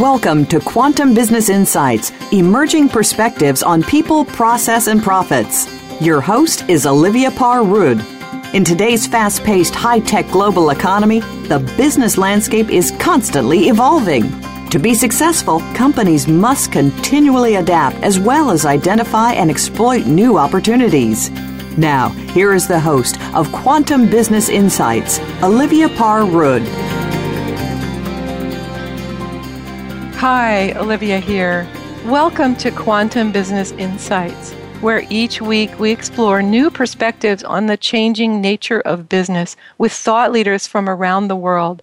[0.00, 5.68] Welcome to Quantum Business Insights Emerging Perspectives on People, Process, and Profits.
[6.00, 8.02] Your host is Olivia Parr Rud.
[8.54, 14.22] In today's fast paced, high tech global economy, the business landscape is constantly evolving.
[14.70, 21.28] To be successful, companies must continually adapt as well as identify and exploit new opportunities.
[21.76, 26.99] Now, here is the host of Quantum Business Insights, Olivia Parr Rud.
[30.20, 31.66] Hi, Olivia here.
[32.04, 34.52] Welcome to Quantum Business Insights,
[34.82, 40.30] where each week we explore new perspectives on the changing nature of business with thought
[40.30, 41.82] leaders from around the world,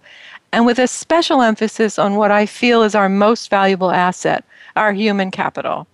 [0.52, 4.44] and with a special emphasis on what I feel is our most valuable asset,
[4.76, 5.88] our human capital.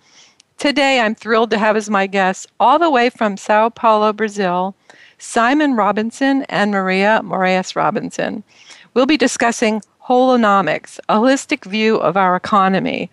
[0.58, 4.74] Today, I'm thrilled to have as my guests, all the way from Sao Paulo, Brazil,
[5.16, 8.44] Simon Robinson and Maria Moraes Robinson.
[8.92, 13.10] We'll be discussing Holonomics, a holistic view of our economy.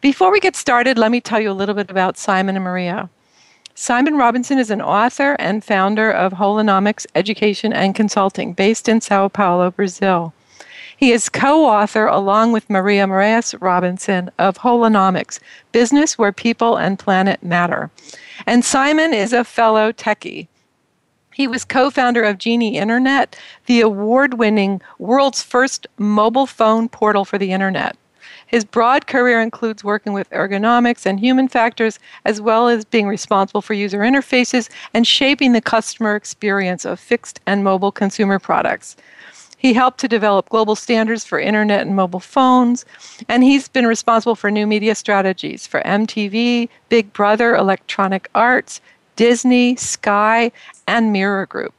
[0.00, 3.10] Before we get started, let me tell you a little bit about Simon and Maria.
[3.74, 9.26] Simon Robinson is an author and founder of Holonomics Education and Consulting, based in Sao
[9.26, 10.32] Paulo, Brazil.
[10.96, 15.40] He is co author, along with Maria Moraes Robinson, of Holonomics
[15.72, 17.90] Business Where People and Planet Matter.
[18.46, 20.46] And Simon is a fellow techie.
[21.38, 27.24] He was co founder of Genie Internet, the award winning world's first mobile phone portal
[27.24, 27.96] for the Internet.
[28.48, 33.62] His broad career includes working with ergonomics and human factors, as well as being responsible
[33.62, 38.96] for user interfaces and shaping the customer experience of fixed and mobile consumer products.
[39.58, 42.84] He helped to develop global standards for internet and mobile phones,
[43.28, 48.80] and he's been responsible for new media strategies for MTV, Big Brother, Electronic Arts,
[49.18, 50.52] Disney, Sky,
[50.86, 51.74] and Mirror Group.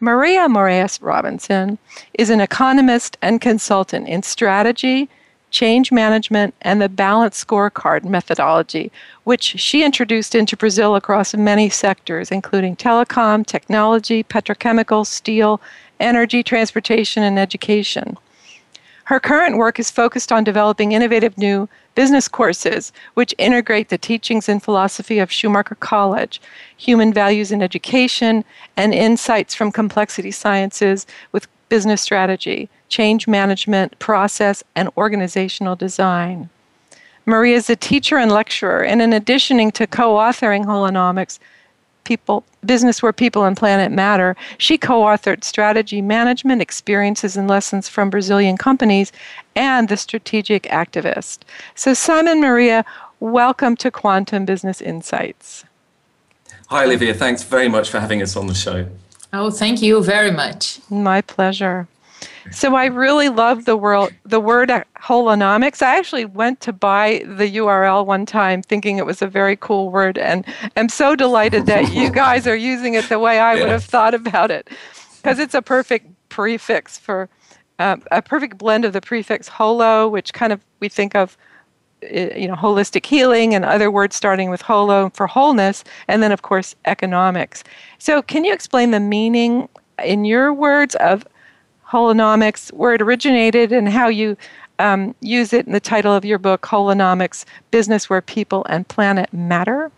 [0.00, 1.78] Maria Moraes Robinson
[2.14, 5.08] is an economist and consultant in strategy,
[5.52, 8.90] change management, and the balanced scorecard methodology,
[9.22, 15.60] which she introduced into Brazil across many sectors, including telecom, technology, petrochemicals, steel,
[16.00, 18.18] energy, transportation, and education.
[19.04, 21.68] Her current work is focused on developing innovative new
[22.00, 26.40] business courses which integrate the teachings and philosophy of Schumacher College,
[26.78, 28.42] human values in education,
[28.74, 36.48] and insights from complexity sciences with business strategy, change management, process, and organizational design.
[37.26, 41.38] Maria is a teacher and lecturer, and in addition to co authoring Holonomics,
[42.04, 44.36] people business where people and planet matter.
[44.58, 49.12] She co-authored strategy management experiences and lessons from brazilian companies
[49.54, 51.38] and the strategic activist.
[51.74, 52.84] So simon maria
[53.20, 55.64] welcome to quantum business insights.
[56.68, 57.14] Hi olivia.
[57.14, 58.86] Thanks very much for having us on the show.
[59.32, 60.80] Oh thank you very much.
[60.90, 61.88] My pleasure
[62.50, 65.82] so I really love the word the word holonomics.
[65.82, 69.90] I actually went to buy the URL one time thinking it was a very cool
[69.90, 70.44] word and
[70.76, 73.60] I'm so delighted that you guys are using it the way I yeah.
[73.60, 74.68] would have thought about it.
[75.16, 77.28] Because it's a perfect prefix for
[77.78, 81.36] um, a perfect blend of the prefix holo, which kind of we think of
[82.02, 86.40] you know holistic healing and other words starting with holo for wholeness and then of
[86.40, 87.62] course economics
[87.98, 89.68] so can you explain the meaning
[90.02, 91.26] in your words of
[91.90, 94.36] holonomics, where it originated, and how you
[94.78, 99.32] um, use it in the title of your book, Holonomics Business Where People and Planet
[99.32, 99.90] Matter?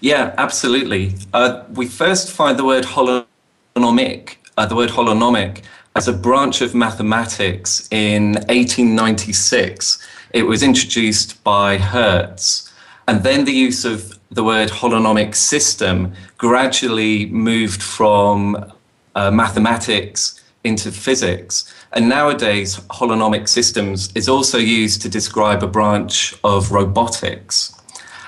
[0.00, 1.14] Yeah, absolutely.
[1.32, 5.62] Uh, we first find the word holonomic, uh, the word holonomic,
[5.94, 10.06] as a branch of mathematics in 1896.
[10.32, 12.72] It was introduced by Hertz.
[13.06, 18.72] And then the use of the word holonomic system gradually moved from
[19.14, 21.72] uh, mathematics into physics.
[21.92, 27.74] And nowadays, holonomic systems is also used to describe a branch of robotics.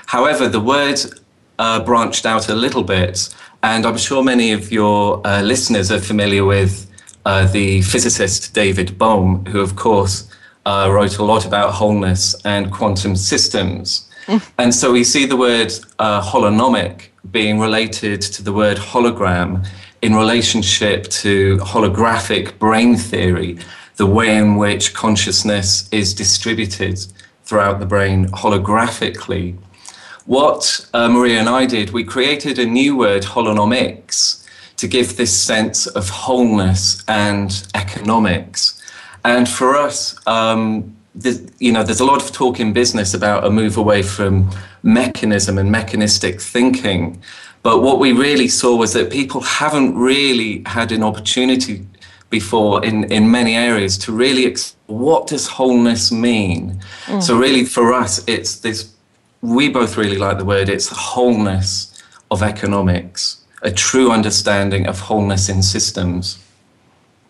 [0.07, 0.99] However, the word
[1.57, 5.99] uh, branched out a little bit, and I'm sure many of your uh, listeners are
[5.99, 6.91] familiar with
[7.25, 10.29] uh, the physicist David Bohm, who, of course,
[10.65, 14.09] uh, wrote a lot about wholeness and quantum systems.
[14.27, 14.41] Mm.
[14.57, 19.65] And so we see the word uh, holonomic being related to the word hologram
[20.05, 23.57] in relationship to holographic brain theory,
[23.95, 27.03] the way in which consciousness is distributed
[27.43, 29.57] throughout the brain holographically.
[30.27, 34.45] What uh, Maria and I did, we created a new word, holonomics,
[34.77, 38.79] to give this sense of wholeness and economics.
[39.23, 40.95] And for us, um,
[41.57, 44.51] you know, there's a lot of talk in business about a move away from
[44.83, 47.19] mechanism and mechanistic thinking.
[47.65, 51.83] But what we really saw was that people haven't really had an opportunity
[52.29, 56.79] before in, in many areas to really explore what does wholeness mean.
[57.05, 57.23] Mm.
[57.23, 58.93] So really for us, it's this,
[59.41, 65.49] we both really like the word, it's wholeness of economics, a true understanding of wholeness
[65.49, 66.37] in systems.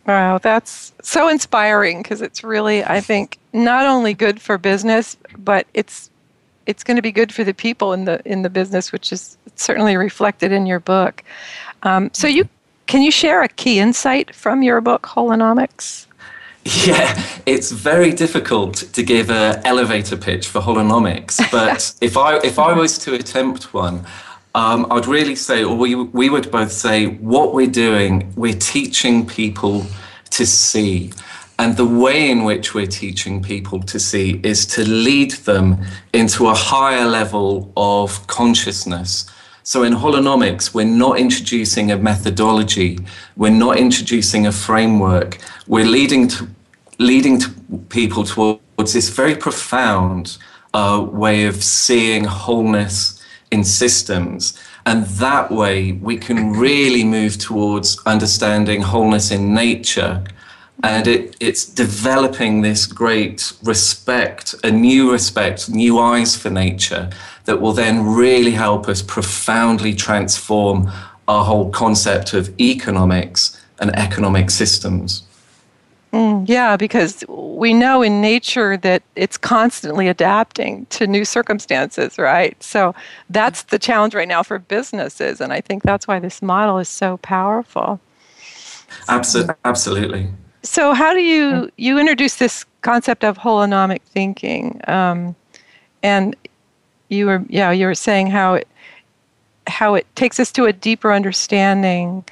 [0.05, 5.65] Wow, that's so inspiring because it's really, I think, not only good for business, but
[5.73, 6.09] it's
[6.65, 9.38] it's going to be good for the people in the in the business, which is
[9.56, 11.23] certainly reflected in your book.
[11.83, 12.47] Um, so, you
[12.88, 16.06] can you share a key insight from your book, Holonomics?
[16.83, 22.57] Yeah, it's very difficult to give an elevator pitch for holonomics, but if I if
[22.57, 24.06] I was to attempt one,
[24.56, 29.27] um, I'd really say, or we we would both say, what we're doing, we're teaching
[29.27, 29.85] people
[30.31, 31.12] to see.
[31.57, 36.47] And the way in which we're teaching people to see is to lead them into
[36.47, 39.25] a higher level of consciousness.
[39.63, 42.99] So in holonomics, we're not introducing a methodology,
[43.35, 46.47] we're not introducing a framework, we're leading to
[46.99, 47.49] leading to
[47.89, 50.37] people towards this very profound
[50.73, 53.21] uh, way of seeing wholeness
[53.51, 54.57] in systems.
[54.85, 60.23] And that way, we can really move towards understanding wholeness in nature
[60.83, 67.10] and it, it's developing this great respect, a new respect, new eyes for nature
[67.45, 70.92] that will then really help us profoundly transform
[71.27, 75.24] our whole concept of economics and economic systems.
[76.13, 82.62] Mm, yeah, because we know in nature that it's constantly adapting to new circumstances, right?
[82.63, 82.95] So
[83.30, 85.42] that's the challenge right now for businesses.
[85.42, 88.00] And I think that's why this model is so powerful.
[89.10, 89.56] Absolutely.
[89.66, 90.30] Absolutely.
[90.65, 94.81] So, how do you you introduce this concept of holonomic thinking?
[94.88, 95.35] Um,
[96.01, 96.35] and
[97.09, 98.67] you were yeah you were saying how it
[99.67, 102.25] how it takes us to a deeper understanding.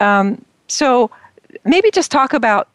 [0.00, 1.10] Um, so,
[1.64, 2.68] maybe just talk about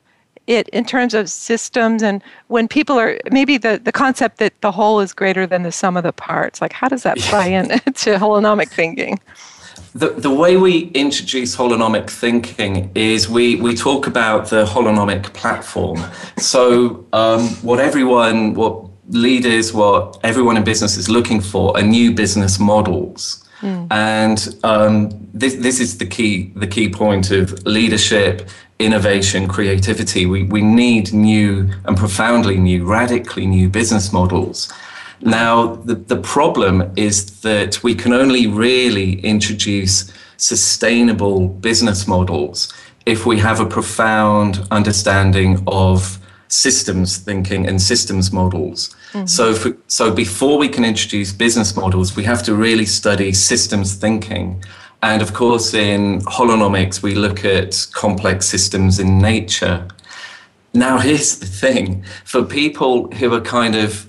[0.48, 4.72] it in terms of systems and when people are maybe the, the concept that the
[4.72, 7.70] whole is greater than the sum of the parts like how does that play into
[8.18, 9.20] holonomic thinking
[9.94, 16.00] the, the way we introduce holonomic thinking is we, we talk about the holonomic platform.
[16.38, 22.14] So, um, what everyone, what leaders, what everyone in business is looking for are new
[22.14, 23.44] business models.
[23.62, 23.88] Mm.
[23.92, 28.48] And um, this, this is the key, the key point of leadership,
[28.78, 30.26] innovation, creativity.
[30.26, 34.72] We, we need new and profoundly new, radically new business models.
[35.22, 42.72] Now, the, the problem is that we can only really introduce sustainable business models
[43.06, 48.96] if we have a profound understanding of systems thinking and systems models.
[49.12, 49.26] Mm-hmm.
[49.28, 53.96] So, for, so before we can introduce business models, we have to really study systems
[53.96, 54.64] thinking.
[55.02, 59.88] And of course, in holonomics, we look at complex systems in nature.
[60.74, 64.09] Now, here's the thing for people who are kind of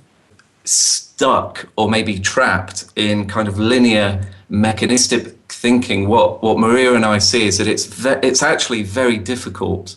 [0.65, 7.19] stuck or maybe trapped in kind of linear mechanistic thinking, what, what Maria and I
[7.19, 9.97] see is that it's, ve- it's actually very difficult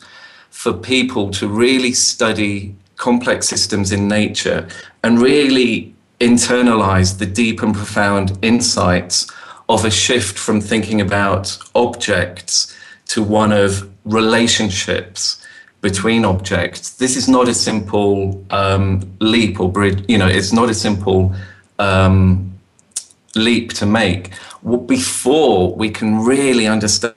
[0.50, 4.68] for people to really study complex systems in nature
[5.04, 9.30] and really internalize the deep and profound insights
[9.68, 12.76] of a shift from thinking about objects
[13.08, 15.43] to one of relationships
[15.84, 16.96] between objects.
[16.96, 21.36] This is not a simple um, leap or bridge, you know, it's not a simple
[21.78, 22.58] um,
[23.36, 24.32] leap to make.
[24.88, 27.14] Before we can really understand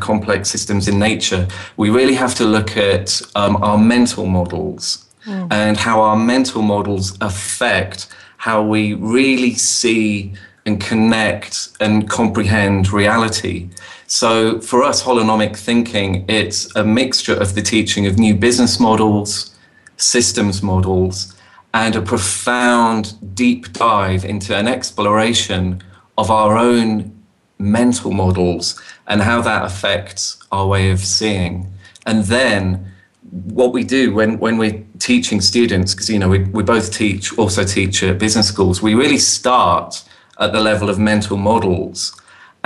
[0.00, 1.46] complex systems in nature,
[1.76, 5.46] we really have to look at um, our mental models mm.
[5.52, 10.32] and how our mental models affect how we really see
[10.64, 13.68] and connect and comprehend reality.
[14.10, 19.54] So for us, holonomic thinking, it's a mixture of the teaching of new business models,
[19.98, 21.36] systems models,
[21.74, 25.82] and a profound deep dive into an exploration
[26.16, 27.22] of our own
[27.58, 31.70] mental models and how that affects our way of seeing.
[32.06, 32.90] And then
[33.30, 37.36] what we do when, when we're teaching students, because you know we, we both teach,
[37.36, 40.02] also teach at business schools, we really start
[40.40, 42.18] at the level of mental models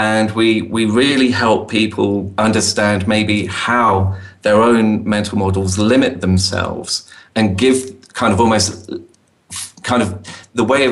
[0.03, 2.13] and we we really help people
[2.49, 3.91] understand maybe how
[4.45, 6.91] their own mental models limit themselves
[7.37, 7.77] and give
[8.21, 8.91] kind of almost
[9.85, 10.09] kind of
[10.55, 10.83] the way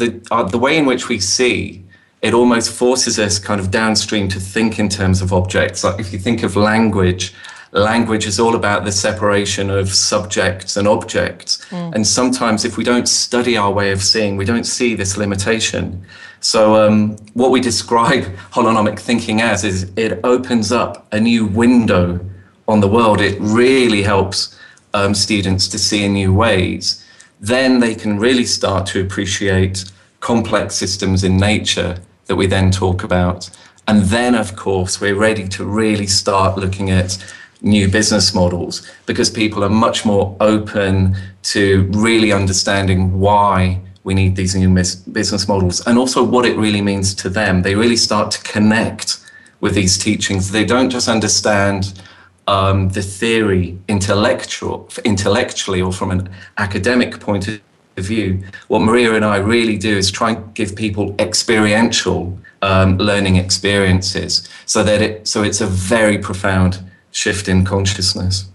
[0.00, 1.84] the uh, the way in which we see
[2.22, 5.84] it almost forces us kind of downstream to think in terms of objects.
[5.84, 7.34] Like if you think of language
[7.80, 11.94] language is all about the separation of subjects and objects mm.
[11.94, 16.04] and sometimes if we don't study our way of seeing we don't see this limitation
[16.44, 22.20] so, um, what we describe holonomic thinking as is it opens up a new window
[22.68, 24.54] on the world, it really helps
[24.92, 27.02] um, students to see in new ways.
[27.40, 29.90] Then they can really start to appreciate
[30.20, 33.48] complex systems in nature that we then talk about.
[33.88, 37.16] And then, of course, we're ready to really start looking at
[37.64, 44.36] new business models because people are much more open to really understanding why we need
[44.36, 47.62] these new business models and also what it really means to them.
[47.62, 49.18] They really start to connect
[49.60, 50.50] with these teachings.
[50.50, 51.98] They don't just understand
[52.46, 56.28] um, the theory intellectual, intellectually or from an
[56.58, 57.60] academic point of
[57.96, 58.44] view.
[58.68, 64.46] What Maria and I really do is try and give people experiential um, learning experiences
[64.66, 66.82] so that it so it's a very profound
[67.14, 68.46] shift in consciousness.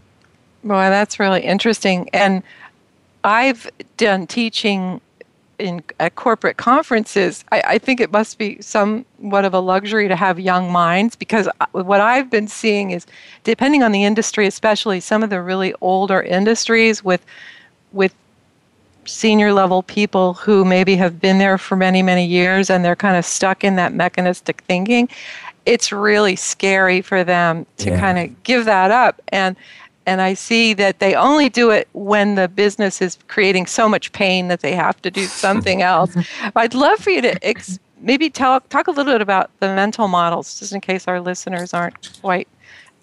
[0.63, 2.09] Boy, that's really interesting.
[2.11, 2.43] And
[3.23, 5.01] I've done teaching
[5.57, 7.43] in at corporate conferences.
[7.51, 11.49] I, I, think it must be somewhat of a luxury to have young minds because
[11.71, 13.05] what I've been seeing is,
[13.43, 17.25] depending on the industry, especially some of the really older industries with
[17.91, 18.13] with
[19.05, 23.17] senior level people who maybe have been there for many many years and they're kind
[23.17, 25.09] of stuck in that mechanistic thinking
[25.65, 27.99] it's really scary for them to yeah.
[27.99, 29.55] kind of give that up and
[30.09, 34.11] and I see that they only do it when the business is creating so much
[34.11, 36.17] pain that they have to do something else.
[36.55, 40.07] I'd love for you to ex- maybe tell talk a little bit about the mental
[40.07, 42.47] models, just in case our listeners aren't quite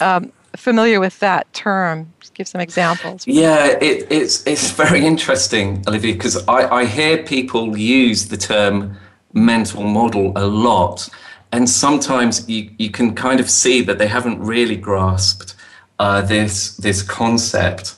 [0.01, 2.13] um, familiar with that term.
[2.21, 3.25] Just give some examples.
[3.25, 8.97] Yeah, it, it's it's very interesting, Olivia, because I, I hear people use the term
[9.33, 11.09] mental model a lot
[11.53, 15.55] and sometimes you, you can kind of see that they haven't really grasped
[15.99, 17.97] uh, this this concept.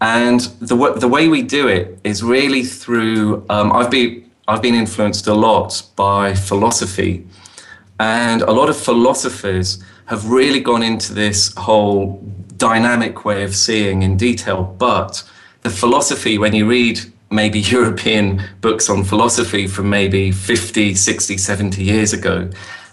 [0.00, 3.44] And the the way we do it is really through.
[3.48, 7.26] Um, I've been I've been influenced a lot by philosophy,
[7.98, 12.22] and a lot of philosophers have really gone into this whole
[12.56, 14.64] dynamic way of seeing in detail.
[14.78, 15.22] But
[15.62, 17.00] the philosophy, when you read
[17.30, 22.48] maybe European books on philosophy from maybe 50, 60, 70 years ago,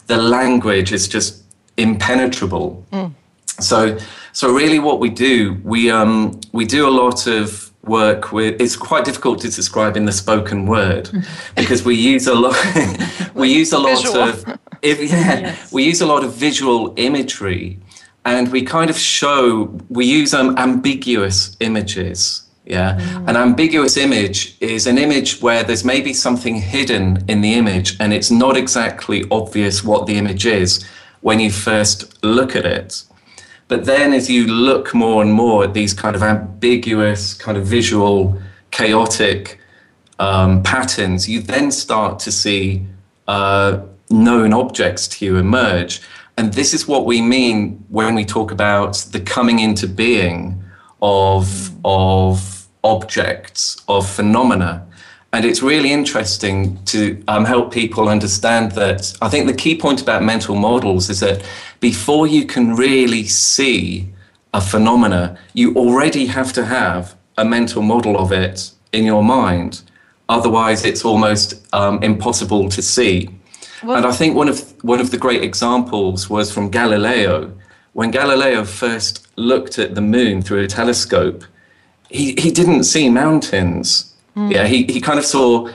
[0.07, 1.43] the language is just
[1.77, 2.85] impenetrable.
[2.91, 3.13] Mm.
[3.59, 3.97] So,
[4.31, 8.59] so really, what we do, we um, we do a lot of work with.
[8.59, 11.09] It's quite difficult to describe in the spoken word
[11.55, 12.55] because we use a lot.
[13.35, 14.29] we use a lot Visual.
[14.29, 14.59] of.
[14.81, 15.71] If, yeah, yes.
[15.71, 17.79] we use a lot of visual imagery,
[18.25, 19.77] and we kind of show.
[19.89, 22.42] We use um, ambiguous images.
[22.65, 22.97] Yeah.
[22.99, 23.29] Mm.
[23.29, 28.13] An ambiguous image is an image where there's maybe something hidden in the image and
[28.13, 30.85] it's not exactly obvious what the image is
[31.21, 33.03] when you first look at it.
[33.67, 37.65] But then as you look more and more at these kind of ambiguous, kind of
[37.65, 38.39] visual,
[38.71, 39.59] chaotic
[40.19, 42.85] um, patterns, you then start to see
[43.27, 46.01] uh, known objects to you emerge.
[46.37, 50.63] And this is what we mean when we talk about the coming into being
[51.01, 51.79] of, mm.
[51.83, 52.52] of
[52.83, 54.85] objects, of phenomena.
[55.31, 59.17] And it's really interesting to um, help people understand that.
[59.21, 61.43] I think the key point about mental models is that
[61.79, 64.07] before you can really see
[64.53, 69.81] a phenomena, you already have to have a mental model of it in your mind.
[70.29, 73.29] Otherwise, it's almost um, impossible to see.
[73.83, 77.53] Well, and I think one of one of the great examples was from Galileo.
[77.93, 81.43] When Galileo first looked at the moon through a telescope,
[82.13, 84.13] he, he didn't see mountains.
[84.37, 84.51] Mm.
[84.51, 85.69] Yeah, he, he kind of saw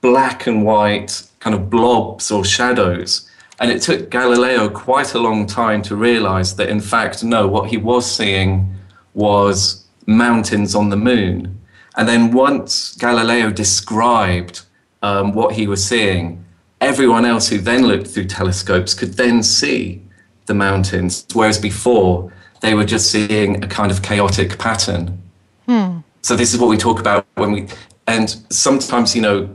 [0.00, 3.28] black and white kind of blobs or shadows.
[3.60, 7.68] And it took Galileo quite a long time to realize that, in fact, no, what
[7.68, 8.74] he was seeing
[9.12, 11.60] was mountains on the moon.
[11.96, 14.62] And then once Galileo described
[15.02, 16.42] um, what he was seeing,
[16.80, 20.02] everyone else who then looked through telescopes could then see
[20.46, 25.20] the mountains, whereas before they were just seeing a kind of chaotic pattern.
[25.70, 26.00] Hmm.
[26.22, 27.68] So this is what we talk about when we,
[28.08, 29.48] and sometimes, you know,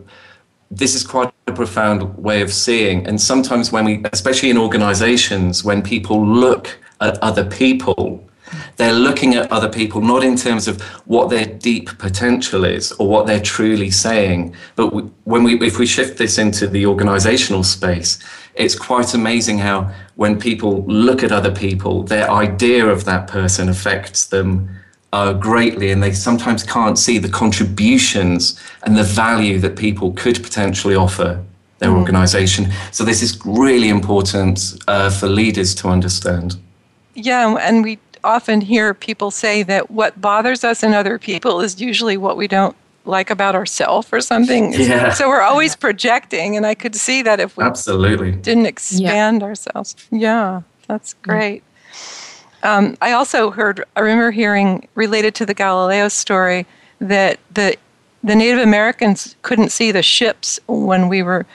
[0.72, 3.06] this is quite a profound way of seeing.
[3.06, 8.26] And sometimes when we, especially in organizations, when people look at other people,
[8.78, 13.10] they're looking at other people not in terms of what their deep potential is or
[13.10, 14.92] what they're truly saying, but
[15.26, 18.20] when we, if we shift this into the organizational space,
[18.54, 23.68] it's quite amazing how when people look at other people, their idea of that person
[23.68, 24.70] affects them
[25.16, 30.44] uh, greatly, and they sometimes can't see the contributions and the value that people could
[30.44, 31.42] potentially offer
[31.80, 32.00] their mm.
[32.02, 32.68] organization.
[32.92, 36.58] So, this is really important uh, for leaders to understand.
[37.14, 41.80] Yeah, and we often hear people say that what bothers us in other people is
[41.80, 44.74] usually what we don't like about ourselves or something.
[44.86, 45.14] Yeah.
[45.14, 49.48] So we're always projecting, and I could see that if we absolutely didn't expand yeah.
[49.48, 49.96] ourselves.
[50.12, 51.64] Yeah, that's great.
[52.66, 56.66] Um, I also heard, I remember hearing related to the Galileo story
[57.00, 57.78] that the
[58.24, 61.46] the Native Americans couldn't see the ships when we were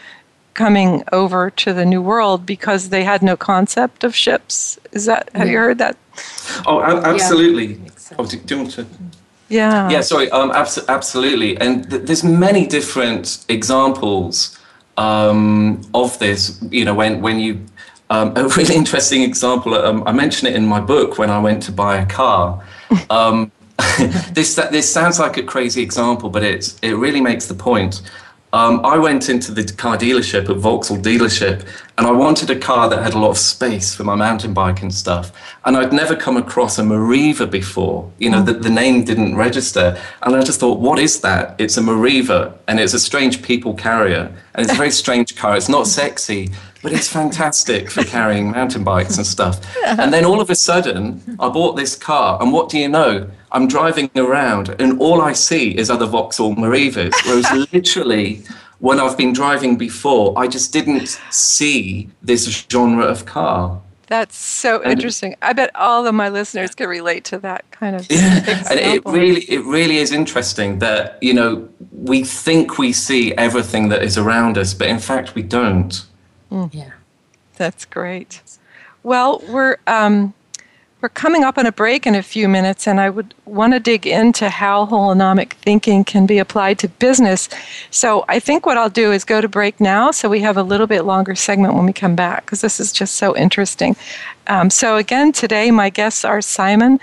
[0.54, 4.78] coming over to the New World because they had no concept of ships.
[4.92, 5.52] Is that have yeah.
[5.52, 5.96] you heard that?
[6.64, 7.74] Oh, absolutely.
[7.74, 8.16] Yeah.
[8.18, 8.86] Oh, do, do, you want to?
[9.48, 9.90] Yeah.
[9.90, 10.00] Yeah.
[10.00, 10.30] Sorry.
[10.30, 10.52] Um.
[10.52, 11.56] Abso- absolutely.
[11.60, 14.56] And th- there's many different examples
[14.96, 16.62] um, of this.
[16.70, 17.66] You know, when when you
[18.10, 19.74] um, a really interesting example.
[19.74, 22.62] Um, I mention it in my book when I went to buy a car.
[23.08, 23.50] Um,
[24.32, 28.02] this this sounds like a crazy example, but it's it really makes the point.
[28.52, 31.64] Um, I went into the car dealership, a Vauxhall dealership,
[31.96, 34.82] and I wanted a car that had a lot of space for my mountain bike
[34.82, 35.30] and stuff.
[35.64, 38.10] And I'd never come across a Meriva before.
[38.18, 39.96] You know, the, the name didn't register.
[40.22, 41.54] And I just thought, what is that?
[41.60, 44.34] It's a Meriva, and it's a strange people carrier.
[44.54, 45.56] And it's a very strange car.
[45.56, 46.50] It's not sexy,
[46.82, 49.60] but it's fantastic for carrying mountain bikes and stuff.
[49.84, 53.30] And then all of a sudden, I bought this car, and what do you know?
[53.52, 57.12] I'm driving around and all I see is other Vauxhall Merivas.
[57.24, 58.42] Whereas literally,
[58.78, 63.80] when I've been driving before, I just didn't see this genre of car.
[64.06, 65.36] That's so and interesting.
[65.40, 68.06] I bet all of my listeners can relate to that kind of.
[68.10, 68.66] Yeah, example.
[68.70, 73.88] and it really, it really is interesting that you know we think we see everything
[73.90, 76.04] that is around us, but in fact we don't.
[76.50, 76.72] Mm.
[76.72, 76.90] Yeah,
[77.56, 78.42] that's great.
[79.02, 80.34] Well, we're um,
[81.00, 83.80] we're coming up on a break in a few minutes, and I would want to
[83.80, 87.48] dig into how holonomic thinking can be applied to business.
[87.90, 90.62] So I think what I'll do is go to break now so we have a
[90.62, 93.96] little bit longer segment when we come back, because this is just so interesting.
[94.48, 97.00] Um, so, again, today my guests are Simon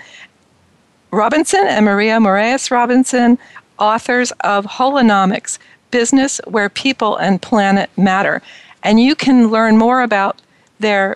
[1.10, 3.38] Robinson and Maria Moraes Robinson,
[3.78, 5.58] authors of Holonomics
[5.90, 8.42] Business Where People and Planet Matter.
[8.82, 10.40] And you can learn more about
[10.78, 11.14] their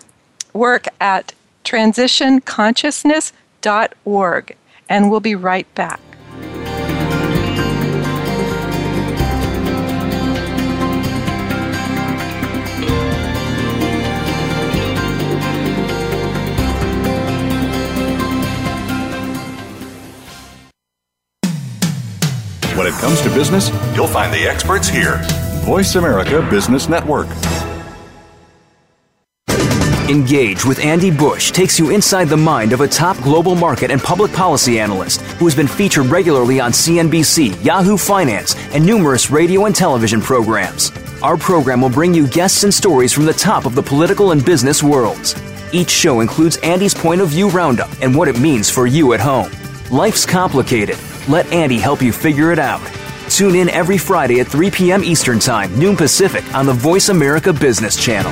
[0.53, 4.57] work at transitionconsciousness.org.
[4.89, 5.99] And we'll be right back.
[22.75, 25.21] When it comes to business, you'll find the experts here.
[25.63, 27.27] Voice America Business Network.
[30.09, 34.01] Engage with Andy Bush takes you inside the mind of a top global market and
[34.01, 39.63] public policy analyst who has been featured regularly on CNBC, Yahoo Finance, and numerous radio
[39.63, 40.91] and television programs.
[41.21, 44.43] Our program will bring you guests and stories from the top of the political and
[44.43, 45.33] business worlds.
[45.71, 49.21] Each show includes Andy's point of view roundup and what it means for you at
[49.21, 49.49] home.
[49.91, 50.97] Life's complicated.
[51.29, 52.81] Let Andy help you figure it out.
[53.29, 55.03] Tune in every Friday at 3 p.m.
[55.03, 58.31] Eastern Time, noon Pacific, on the Voice America Business Channel.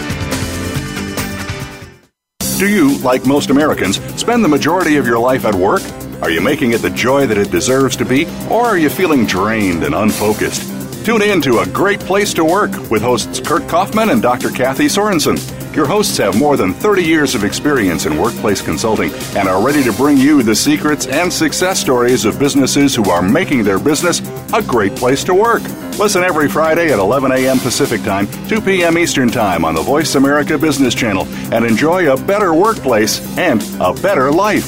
[2.60, 5.82] Do you, like most Americans, spend the majority of your life at work?
[6.21, 9.25] Are you making it the joy that it deserves to be, or are you feeling
[9.25, 10.71] drained and unfocused?
[11.04, 14.51] Tune in to A Great Place to Work with hosts Kurt Kaufman and Dr.
[14.51, 15.61] Kathy Sorensen.
[15.73, 19.81] Your hosts have more than 30 years of experience in workplace consulting and are ready
[19.84, 24.19] to bring you the secrets and success stories of businesses who are making their business
[24.53, 25.62] a great place to work.
[25.97, 27.57] Listen every Friday at 11 a.m.
[27.57, 28.97] Pacific Time, 2 p.m.
[28.97, 33.93] Eastern Time on the Voice America Business Channel and enjoy a better workplace and a
[33.93, 34.65] better life.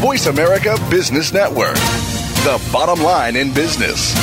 [0.00, 4.16] Voice America Business Network, the bottom line in business.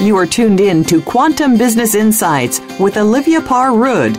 [0.00, 4.14] You are tuned in to Quantum Business Insights with Olivia Parr Rud.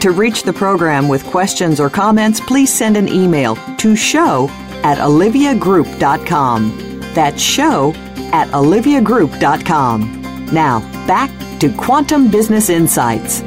[0.00, 4.48] To reach the program with questions or comments, please send an email to show
[4.82, 7.00] at oliviagroup.com.
[7.14, 7.92] That's show
[8.32, 10.46] at oliviagroup.com.
[10.52, 13.42] Now, back to Quantum Business Insights.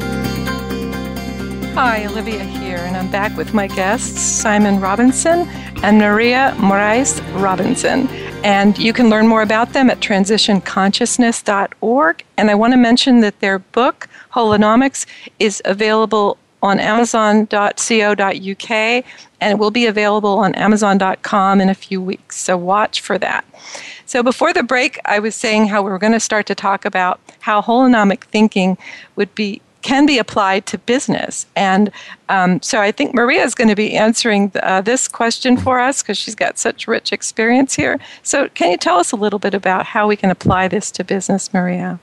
[1.74, 5.50] Hi, Olivia here, and I'm back with my guests, Simon Robinson
[5.84, 8.08] and Maria Moraes Robinson.
[8.44, 12.26] And you can learn more about them at transitionconsciousness.org.
[12.38, 15.06] And I want to mention that their book, Holonomics,
[15.40, 22.38] is available on amazon.co.uk and it will be available on amazon.com in a few weeks.
[22.38, 23.44] So watch for that.
[24.06, 26.86] So before the break, I was saying how we are going to start to talk
[26.86, 28.78] about how holonomic thinking
[29.16, 31.46] would be can be applied to business.
[31.56, 31.92] And
[32.30, 36.02] um, so I think Maria is going to be answering uh, this question for us
[36.02, 38.00] because she's got such rich experience here.
[38.24, 41.04] So, can you tell us a little bit about how we can apply this to
[41.04, 42.00] business, Maria?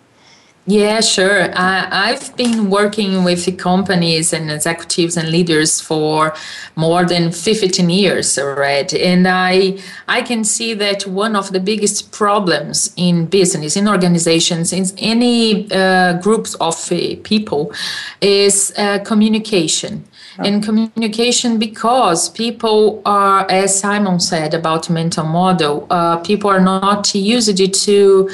[0.67, 1.51] Yeah, sure.
[1.57, 6.35] I, have been working with companies and executives and leaders for
[6.77, 9.03] more than 15 years already.
[9.03, 14.73] And I, I can see that one of the biggest problems in business, in organizations,
[14.73, 17.73] in any uh, groups of uh, people
[18.21, 20.05] is uh, communication.
[20.39, 27.15] And communication because people are, as Simon said about mental model, uh, people are not
[27.15, 28.31] used to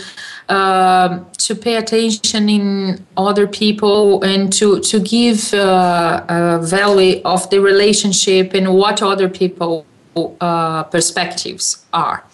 [0.49, 7.61] uh, to pay attention in other people and to to give uh, value of the
[7.61, 9.85] relationship and what other people
[10.41, 12.25] uh, perspectives are.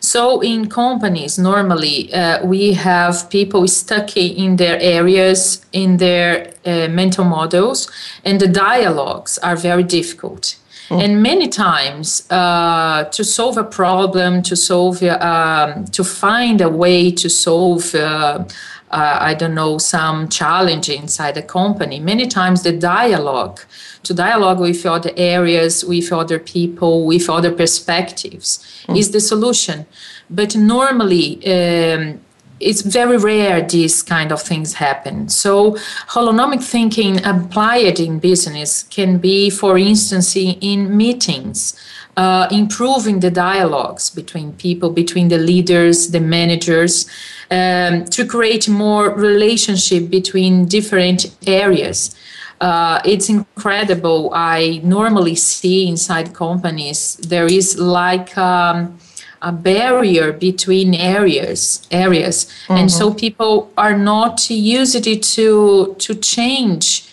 [0.00, 6.88] So in companies, normally uh, we have people stuck in their areas, in their uh,
[6.88, 7.90] mental models,
[8.24, 10.56] and the dialogues are very difficult.
[10.88, 11.04] Mm.
[11.04, 17.10] And many times, uh, to solve a problem, to solve, um, to find a way
[17.10, 18.44] to solve, uh,
[18.90, 23.60] uh, I don't know, some challenge inside the company, many times the dialogue,
[24.04, 28.98] to dialogue with other areas, with other people, with other perspectives, mm.
[28.98, 29.84] is the solution.
[30.30, 32.20] But normally, um,
[32.60, 35.28] it's very rare these kind of things happen.
[35.28, 35.72] So
[36.08, 41.78] holonomic thinking applied in business can be, for instance, in meetings,
[42.16, 47.08] uh, improving the dialogues between people, between the leaders, the managers,
[47.50, 52.14] um, to create more relationship between different areas.
[52.60, 54.32] Uh, it's incredible.
[54.34, 58.36] I normally see inside companies there is like.
[58.36, 58.98] Um,
[59.42, 62.78] a barrier between areas areas mm-hmm.
[62.78, 63.18] and so mm-hmm.
[63.18, 67.08] people are not used to to change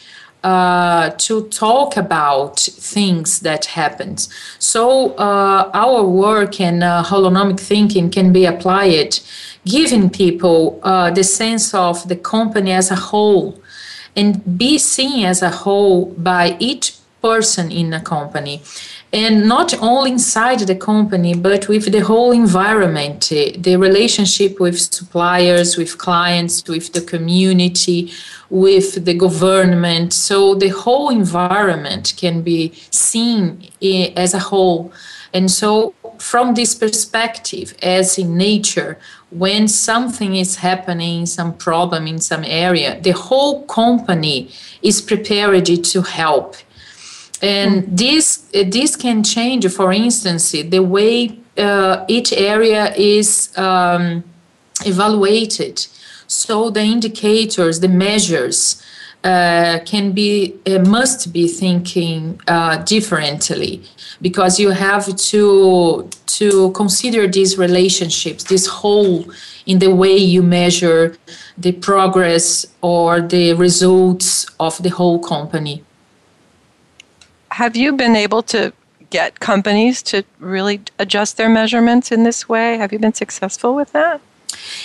[0.46, 4.28] uh, to talk about things that happened.
[4.60, 9.20] So uh, our work and uh, holonomic thinking can be applied,
[9.66, 13.60] giving people uh, the sense of the company as a whole,
[14.16, 18.62] and be seen as a whole by each person in a company
[19.16, 24.78] and not only inside the company but with the whole environment eh, the relationship with
[24.78, 28.12] suppliers with clients with the community
[28.50, 30.14] with the government.
[30.14, 34.94] So the whole environment can be seen eh, as a whole.
[35.34, 38.98] And so from this perspective as in nature
[39.32, 44.50] when something is happening some problem in some area the whole company
[44.82, 46.56] is prepared to help
[47.46, 47.98] and mm.
[47.98, 48.26] this
[48.76, 54.24] this can change for instance the way uh, each area is um,
[54.86, 55.86] evaluated
[56.28, 58.82] so the indicators the measures
[59.24, 63.82] uh, can be uh, must be thinking uh, differently
[64.22, 69.26] because you have to to consider these relationships this whole
[69.66, 71.18] in the way you measure
[71.58, 75.84] the progress or the results of the whole company
[77.56, 78.74] have you been able to
[79.12, 82.78] get companies to really adjust their measurements in this way?
[82.78, 84.20] Have you been successful with that?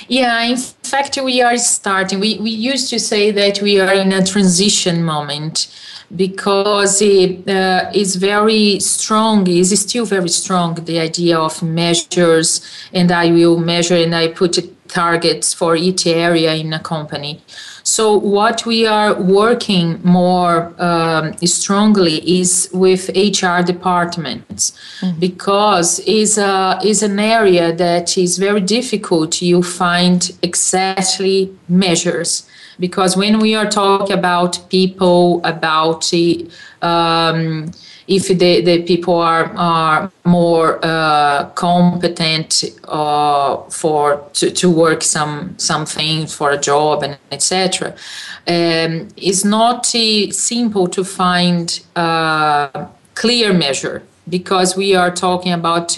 [0.06, 2.20] Yeah, in fact, we are starting.
[2.20, 5.66] We, we used to say that we are in a transition moment
[6.14, 12.48] because it uh, is very strong, is still very strong, the idea of measures,
[12.92, 14.52] and I will measure and I put
[14.86, 17.42] targets for each area in a company.
[17.82, 25.18] So what we are working more um, strongly is with HR departments mm-hmm.
[25.18, 29.40] because is a is an area that is very difficult.
[29.42, 32.46] You find exactly measures
[32.78, 36.10] because when we are talking about people about
[36.82, 37.70] um,
[38.10, 45.54] if the, the people are, are more uh, competent uh, for to, to work some
[45.58, 47.94] something for a job and etc
[48.48, 55.96] um, it's not uh, simple to find a clear measure because we are talking about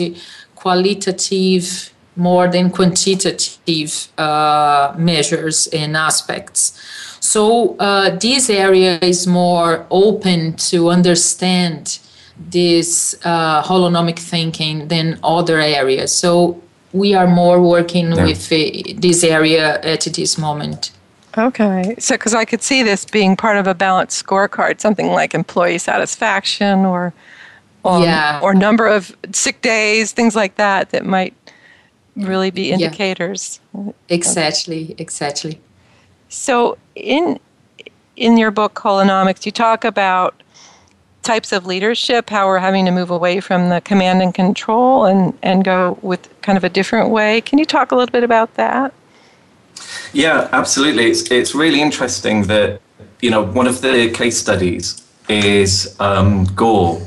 [0.54, 10.54] qualitative more than quantitative uh, measures and aspects so uh, this area is more open
[10.54, 12.00] to understand
[12.36, 16.12] this uh, holonomic thinking than other areas.
[16.12, 16.60] So
[16.92, 18.24] we are more working yeah.
[18.24, 20.90] with uh, this area at this moment.
[21.38, 25.32] Okay, so because I could see this being part of a balanced scorecard, something like
[25.32, 27.14] employee satisfaction or
[27.84, 28.40] um, yeah.
[28.42, 31.34] or number of sick days, things like that, that might
[32.16, 33.60] really be indicators.
[33.74, 33.92] Yeah.
[34.08, 35.60] Exactly, exactly.
[36.32, 37.38] So in
[38.16, 40.34] in your book Holonomics, you talk about
[41.22, 45.38] types of leadership, how we're having to move away from the command and control and,
[45.42, 47.40] and go with kind of a different way.
[47.42, 48.92] Can you talk a little bit about that?
[50.14, 51.10] Yeah, absolutely.
[51.10, 52.80] It's it's really interesting that
[53.20, 57.06] you know one of the case studies is um, Gore,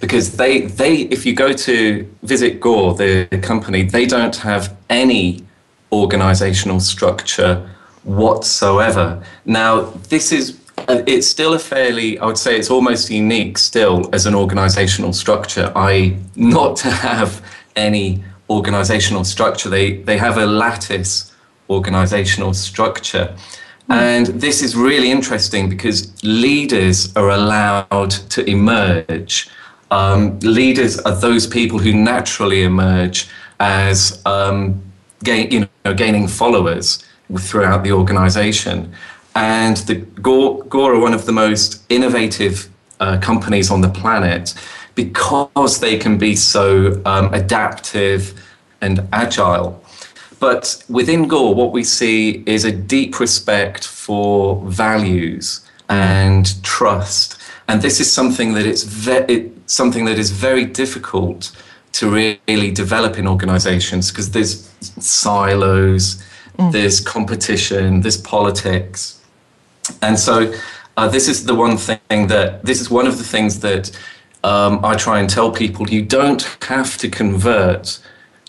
[0.00, 5.44] because they they if you go to visit Gore, the company, they don't have any
[5.92, 7.68] organizational structure
[8.04, 9.22] whatsoever.
[9.44, 14.08] Now, this is uh, it's still a fairly, I would say it's almost unique still
[14.12, 17.44] as an organizational structure, i.e., not to have
[17.76, 19.68] any organizational structure.
[19.68, 21.32] They, they have a lattice
[21.70, 23.36] organizational structure.
[23.86, 23.92] Hmm.
[23.92, 29.48] And this is really interesting because leaders are allowed to emerge.
[29.90, 33.28] Um, leaders are those people who naturally emerge
[33.60, 34.82] as um,
[35.22, 37.04] gain, you know, gaining followers
[37.38, 38.92] throughout the organization.
[39.34, 42.68] And the Gore, are one of the most innovative
[43.00, 44.54] uh, companies on the planet
[44.94, 48.34] because they can be so um, adaptive
[48.80, 49.82] and agile.
[50.38, 57.40] But within Gore, what we see is a deep respect for values and trust.
[57.68, 61.52] And this is something that it's ve- something that is very difficult
[61.92, 64.68] to really develop in organizations because there's
[64.98, 66.22] silos,
[66.58, 66.72] mm.
[66.72, 69.20] there's competition, there's politics.
[70.00, 70.52] And so
[70.96, 73.90] uh, this is the one thing that, this is one of the things that
[74.44, 78.00] um, I try and tell people you don't have to convert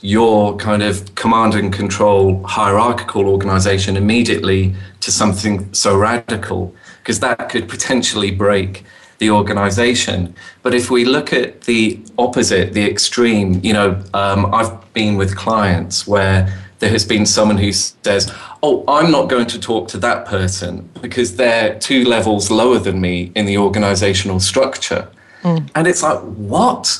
[0.02, 7.50] your kind of command and control hierarchical organization immediately to something so radical, because that
[7.50, 8.84] could potentially break
[9.20, 10.36] the organization.
[10.62, 15.38] But if we look at the opposite, the extreme, you know, um, I've been with
[15.38, 16.52] clients where
[16.84, 18.30] there has been someone who says,
[18.62, 23.00] Oh, I'm not going to talk to that person because they're two levels lower than
[23.00, 25.08] me in the organizational structure.
[25.44, 25.70] Mm.
[25.76, 27.00] And it's like, what?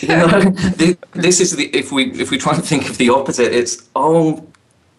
[0.00, 0.40] you know,
[1.12, 4.46] this is the if we if we try and think of the opposite, it's oh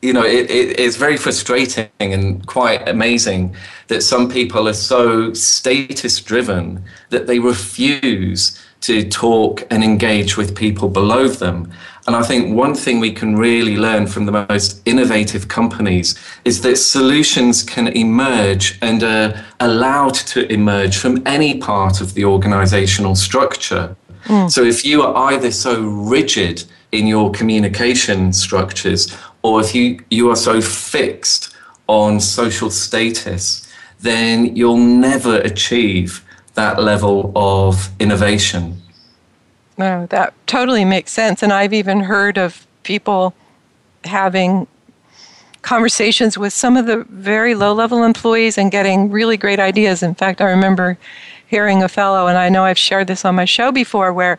[0.02, 3.56] you know, it, it, it's very frustrating and quite amazing
[3.88, 10.56] that some people are so status driven that they refuse to talk and engage with
[10.56, 11.72] people below them.
[12.06, 16.62] And I think one thing we can really learn from the most innovative companies is
[16.62, 23.16] that solutions can emerge and are allowed to emerge from any part of the organizational
[23.16, 23.96] structure.
[24.26, 24.52] Mm.
[24.52, 30.30] So if you are either so rigid in your communication structures or if you, you
[30.30, 31.56] are so fixed
[31.88, 33.68] on social status,
[34.02, 36.24] then you'll never achieve
[36.56, 38.83] that level of innovation.
[39.78, 41.42] No, that totally makes sense.
[41.42, 43.34] And I've even heard of people
[44.04, 44.68] having
[45.62, 50.04] conversations with some of the very low level employees and getting really great ideas.
[50.04, 50.98] In fact, I remember
[51.48, 54.38] hearing a fellow, and I know I've shared this on my show before, where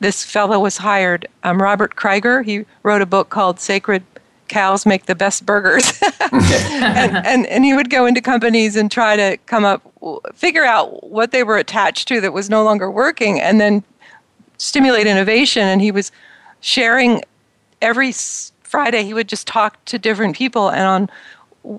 [0.00, 2.44] this fellow was hired, um, Robert Kriegel.
[2.44, 4.02] He wrote a book called Sacred
[4.48, 6.00] cows make the best burgers.
[6.32, 9.82] and, and, and he would go into companies and try to come up,
[10.34, 13.82] figure out what they were attached to that was no longer working, and then
[14.58, 15.62] stimulate innovation.
[15.62, 16.12] And he was
[16.60, 17.22] sharing
[17.80, 18.12] every
[18.62, 20.70] Friday, he would just talk to different people.
[20.70, 21.10] And on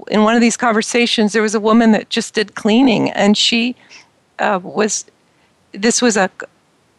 [0.07, 3.75] in one of these conversations, there was a woman that just did cleaning, and she
[4.39, 5.05] uh, was.
[5.73, 6.29] This was a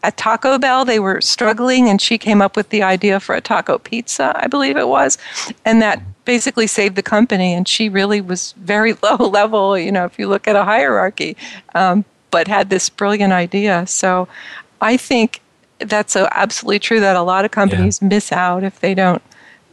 [0.03, 3.41] at Taco Bell, they were struggling, and she came up with the idea for a
[3.41, 5.19] taco pizza, I believe it was,
[5.65, 7.53] and that basically saved the company.
[7.53, 11.37] And she really was very low level, you know, if you look at a hierarchy,
[11.75, 13.85] um, but had this brilliant idea.
[13.89, 14.29] So
[14.81, 15.41] I think
[15.79, 18.09] that's so absolutely true that a lot of companies yeah.
[18.09, 19.23] miss out if they don't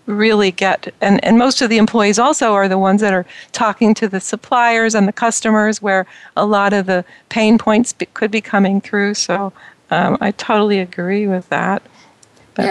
[0.06, 3.94] really get and, and most of the employees also are the ones that are talking
[3.94, 8.30] to the suppliers and the customers where a lot of the pain points be, could
[8.30, 9.54] be coming through so
[9.94, 11.82] um, I totally agree with that.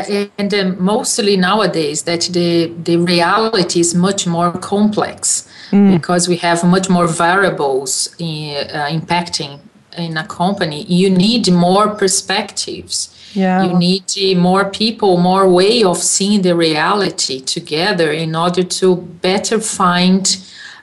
[0.09, 5.97] yeah, and um, mostly nowadays that the the reality is much more complex mm.
[5.97, 9.61] because we have much more variables in, uh, impacting
[9.99, 10.85] in a company.
[10.85, 13.12] You need more perspectives.
[13.35, 13.65] Yeah.
[13.65, 19.59] You need more people, more way of seeing the reality together in order to better
[19.61, 20.37] find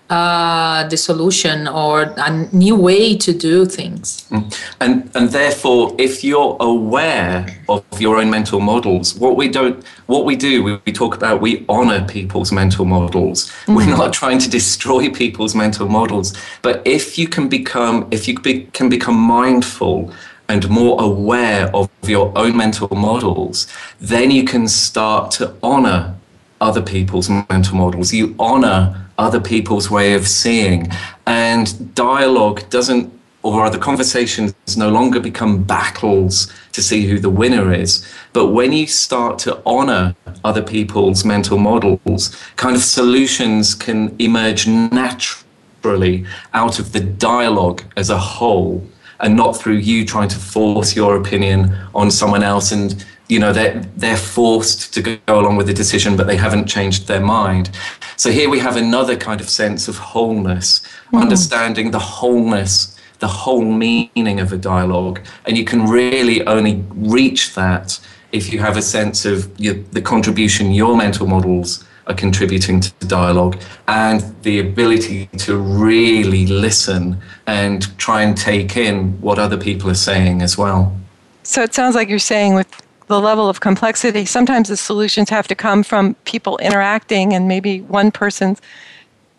[0.09, 4.25] uh, the solution or a new way to do things.
[4.31, 4.59] Mm.
[4.79, 10.25] And and therefore, if you're aware of your own mental models, what we don't, what
[10.25, 13.45] we do, we, we talk about, we honor people's mental models.
[13.45, 13.75] Mm-hmm.
[13.75, 16.33] We're not trying to destroy people's mental models,
[16.63, 20.11] but if you can become, if you be, can become mindful
[20.49, 23.67] and more aware of your own mental models,
[24.01, 26.15] then you can start to honor
[26.59, 28.11] other people's mental models.
[28.13, 30.87] You honor other people's way of seeing.
[31.25, 37.29] And dialogue doesn't or are the conversations no longer become battles to see who the
[37.29, 43.73] winner is but when you start to honor other people's mental models kind of solutions
[43.73, 48.85] can emerge naturally out of the dialogue as a whole
[49.19, 53.53] and not through you trying to force your opinion on someone else and you know
[53.53, 57.69] they're they're forced to go along with the decision but they haven't changed their mind
[58.15, 60.81] so here we have another kind of sense of wholeness
[61.13, 61.21] mm.
[61.21, 65.21] understanding the wholeness the whole meaning of a dialogue.
[65.45, 67.99] And you can really only reach that
[68.31, 72.99] if you have a sense of your, the contribution your mental models are contributing to
[72.99, 79.57] the dialogue and the ability to really listen and try and take in what other
[79.57, 80.95] people are saying as well.
[81.43, 82.67] So it sounds like you're saying with
[83.07, 87.81] the level of complexity, sometimes the solutions have to come from people interacting and maybe
[87.81, 88.59] one person's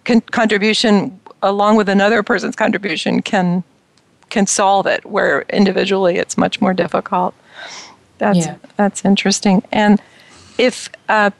[0.04, 3.64] con- contribution along with another person's contribution can
[4.28, 7.35] can solve it where individually it's much more difficult
[8.18, 8.56] that's yeah.
[8.76, 10.00] that's interesting and
[10.59, 11.30] if uh,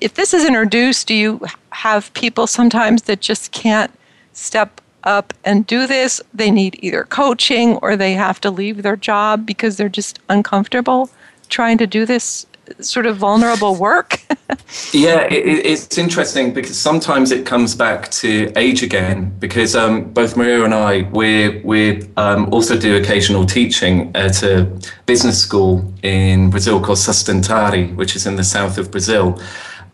[0.00, 3.90] if this is introduced do you have people sometimes that just can't
[4.32, 8.96] step up and do this they need either coaching or they have to leave their
[8.96, 11.10] job because they're just uncomfortable
[11.48, 12.46] trying to do this
[12.80, 14.20] sort of vulnerable work?
[14.92, 19.34] yeah, it, it's interesting because sometimes it comes back to age again.
[19.38, 24.64] Because um, both Maria and I, we we um, also do occasional teaching at a
[25.06, 29.40] business school in Brazil called Sustentare, which is in the south of Brazil.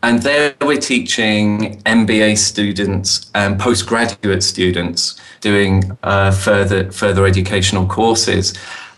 [0.02, 8.52] And there we're teaching MBA students and postgraduate students doing uh, further further educational courses.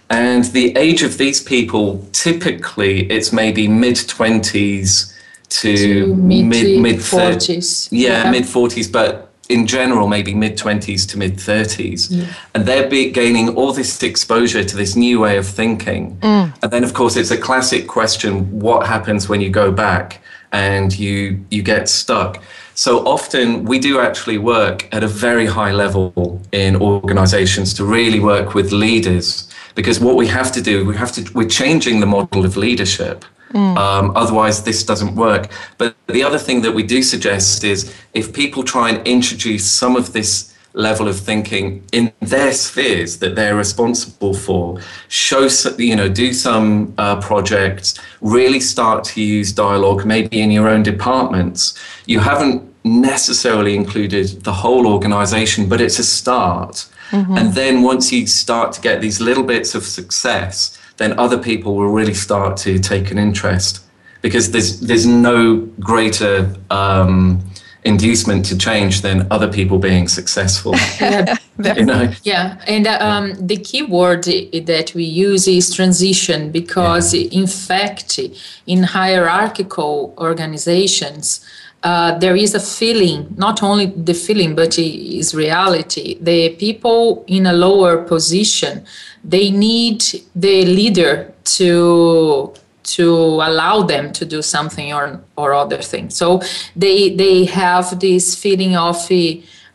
[0.09, 5.13] And the age of these people, typically, it's maybe mid 20s
[5.51, 7.89] to, to mid mid 40s.
[7.91, 8.31] Yeah, yeah.
[8.31, 12.09] mid 40s, but in general, maybe mid 20s to mid 30s.
[12.11, 12.33] Yeah.
[12.55, 16.17] And they're be, gaining all this exposure to this new way of thinking.
[16.19, 16.55] Mm.
[16.63, 20.23] And then, of course, it's a classic question what happens when you go back
[20.55, 22.43] and you, you get stuck?
[22.75, 28.21] So often we do actually work at a very high level in organizations to really
[28.21, 32.07] work with leaders because what we have to do, we have to, we're changing the
[32.07, 33.25] model of leadership.
[33.53, 33.77] Mm.
[33.77, 35.51] Um, otherwise, this doesn't work.
[35.79, 39.97] But the other thing that we do suggest is if people try and introduce some
[39.97, 46.09] of this level of thinking in their spheres that they're responsible for, show, you know,
[46.09, 51.79] do some uh, projects, really start to use dialogue, maybe in your own departments.
[52.07, 56.87] You haven't necessarily included the whole organization, but it's a start.
[57.11, 57.39] Mm-hmm.
[57.39, 61.77] And then once you start to get these little bits of success, then other people
[61.77, 63.81] will really start to take an interest
[64.23, 67.41] because there's there's no greater um,
[67.85, 70.75] inducement to change than other people being successful.
[71.01, 72.11] yeah, you know?
[72.23, 72.59] yeah.
[72.67, 77.29] and uh, um, the key word that we use is transition because, yeah.
[77.31, 78.19] in fact,
[78.67, 81.45] in hierarchical organizations,
[81.83, 86.19] uh, there is a feeling, not only the feeling, but it is reality.
[86.19, 88.87] The people in a lower position,
[89.23, 90.03] they need
[90.35, 96.11] the leader to to allow them to do something or or other thing.
[96.11, 96.41] So
[96.77, 98.97] they they have this feeling of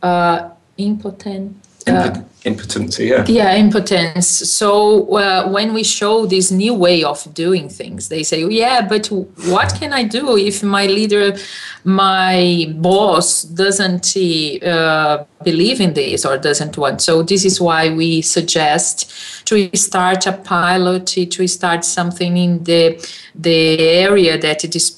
[0.02, 1.56] uh, impotent.
[1.96, 3.26] Uh, impotency yeah.
[3.28, 4.28] Yeah impotence.
[4.28, 9.08] So uh, when we show this new way of doing things they say yeah but
[9.54, 11.36] what can i do if my leader
[11.84, 14.16] my boss doesn't
[14.64, 17.02] uh, believe in this or doesn't want?
[17.02, 19.12] So this is why we suggest
[19.46, 23.00] to start a pilot to start something in the
[23.36, 24.90] the area that this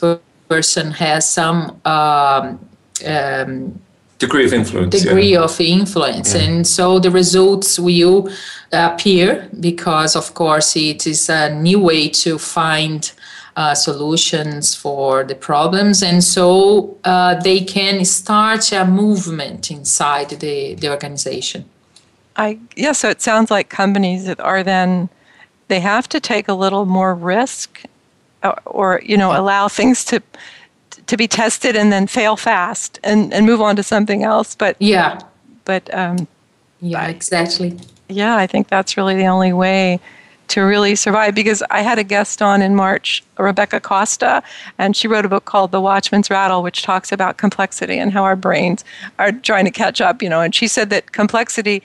[0.50, 2.60] person has some um,
[3.06, 3.80] um,
[4.22, 5.42] degree of influence degree yeah.
[5.42, 6.44] of influence yeah.
[6.44, 8.30] and so the results will
[8.72, 13.12] appear because of course it is a new way to find
[13.58, 20.76] uh, solutions for the problems and so uh, they can start a movement inside the,
[20.76, 21.66] the organization
[22.38, 25.10] i yeah so it sounds like companies that are then
[25.68, 27.84] they have to take a little more risk
[28.44, 30.22] or, uh, or you know allow things to
[31.08, 34.56] to be tested and then fail fast and, and move on to something else.
[34.56, 35.20] But yeah,
[35.66, 36.28] but um,
[36.82, 37.78] yeah, exactly.
[38.10, 40.00] Yeah, I think that's really the only way
[40.50, 44.44] to really survive because I had a guest on in March, Rebecca Costa,
[44.78, 48.24] and she wrote a book called The Watchman's Rattle, which talks about complexity and how
[48.24, 48.84] our brains
[49.18, 50.42] are trying to catch up, you know.
[50.42, 51.82] And she said that complexity,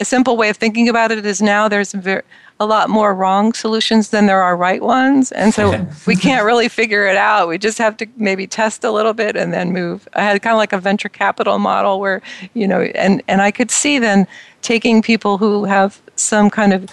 [0.00, 2.22] a simple way of thinking about it is now there's a very,
[2.60, 5.32] a lot more wrong solutions than there are right ones.
[5.32, 7.48] And so we can't really figure it out.
[7.48, 10.06] We just have to maybe test a little bit and then move.
[10.12, 12.20] I had kind of like a venture capital model where,
[12.52, 14.28] you know, and, and I could see then
[14.60, 16.90] taking people who have some kind of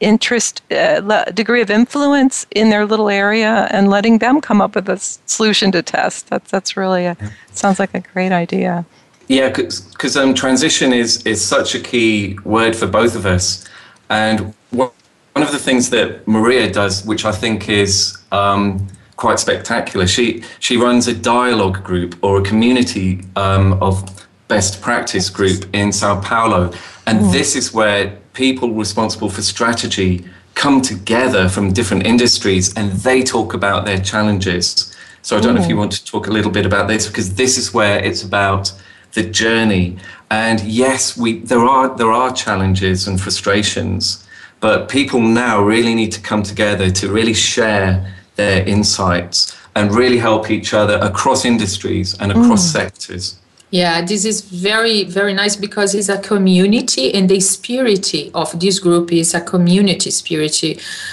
[0.00, 4.88] interest, uh, degree of influence in their little area, and letting them come up with
[4.88, 4.96] a
[5.26, 6.28] solution to test.
[6.28, 7.16] That's that's really a,
[7.52, 8.86] sounds like a great idea.
[9.28, 13.68] Yeah, because um, transition is is such a key word for both of us,
[14.10, 14.92] and one
[15.36, 20.76] of the things that Maria does, which I think is um, quite spectacular, she she
[20.76, 26.72] runs a dialogue group or a community um, of best practice group in Sao Paulo,
[27.06, 27.32] and mm.
[27.32, 33.54] this is where people responsible for strategy come together from different industries and they talk
[33.54, 34.94] about their challenges.
[35.22, 37.34] So I don't know if you want to talk a little bit about this because
[37.34, 38.72] this is where it's about
[39.12, 39.96] the journey.
[40.30, 44.26] And yes, we there are there are challenges and frustrations,
[44.60, 50.18] but people now really need to come together to really share their insights and really
[50.18, 52.72] help each other across industries and across mm.
[52.72, 53.39] sectors.
[53.70, 58.80] Yeah, this is very, very nice because it's a community, and the spirit of this
[58.80, 60.52] group is a community spirit.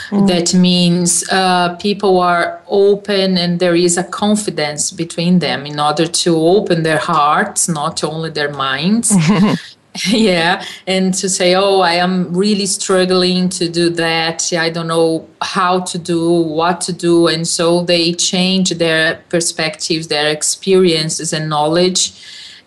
[0.09, 0.27] Mm.
[0.27, 6.07] That means uh, people are open and there is a confidence between them in order
[6.07, 9.13] to open their hearts, not only their minds.
[10.07, 14.51] yeah, and to say, oh, I am really struggling to do that.
[14.51, 17.27] I don't know how to do, what to do.
[17.27, 22.13] And so they change their perspectives, their experiences, and knowledge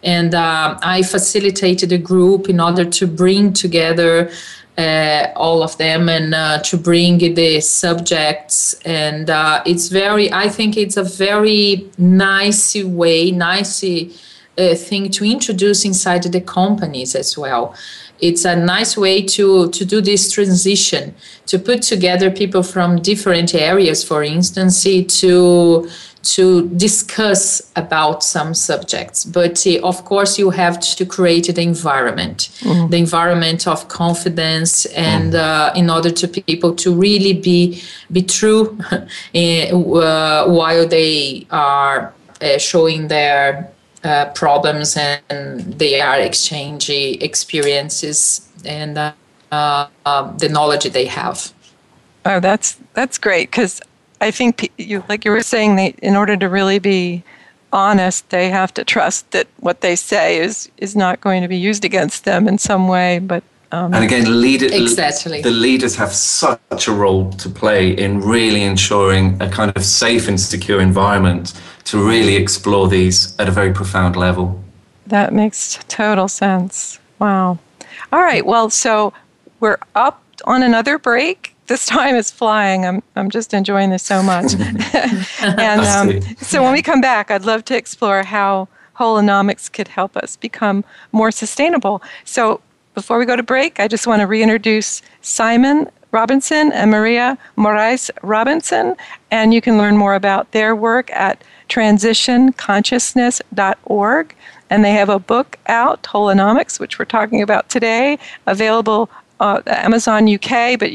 [0.03, 4.30] and uh, I facilitated a group in order to bring together
[4.78, 8.74] uh, all of them and uh, to bring the subjects.
[8.84, 15.24] And uh, it's very, I think it's a very nice way, nice uh, thing to
[15.24, 17.74] introduce inside the companies as well.
[18.20, 21.14] It's a nice way to, to do this transition,
[21.46, 25.88] to put together people from different areas, for instance, to
[26.23, 32.51] to discuss about some subjects but uh, of course you have to create the environment.
[32.61, 32.91] Mm-hmm.
[32.91, 38.79] the environment of confidence and uh, in order to people to really be be true
[38.93, 42.12] uh, while they are
[42.43, 43.71] uh, showing their
[44.05, 51.53] uh, problems and they are exchanging experiences and uh, um, the knowledge they have.
[52.25, 53.81] Oh that's that's great because
[54.21, 57.23] I think you, like you were saying, they, in order to really be
[57.73, 61.57] honest, they have to trust that what they say is is not going to be
[61.57, 63.18] used against them in some way.
[63.18, 63.43] But
[63.73, 65.43] um, and again, leader, exactly.
[65.43, 70.27] the leaders have such a role to play in really ensuring a kind of safe
[70.27, 71.55] and secure environment
[71.85, 74.62] to really explore these at a very profound level.
[75.07, 76.99] That makes total sense.
[77.21, 77.59] Wow.
[78.12, 78.45] All right.
[78.45, 79.12] Well, so
[79.61, 82.85] we're up on another break this time is flying.
[82.85, 84.55] I'm, I'm just enjoying this so much.
[85.43, 88.66] and um, so when we come back, I'd love to explore how
[88.97, 92.03] holonomics could help us become more sustainable.
[92.25, 92.61] So
[92.95, 98.11] before we go to break, I just want to reintroduce Simon Robinson and Maria Moraes
[98.25, 98.97] Robinson,
[99.31, 104.35] and you can learn more about their work at transitionconsciousness.org.
[104.71, 109.09] And they have a book out, Holonomics, which we're talking about today, available
[109.41, 110.93] uh, Amazon UK, but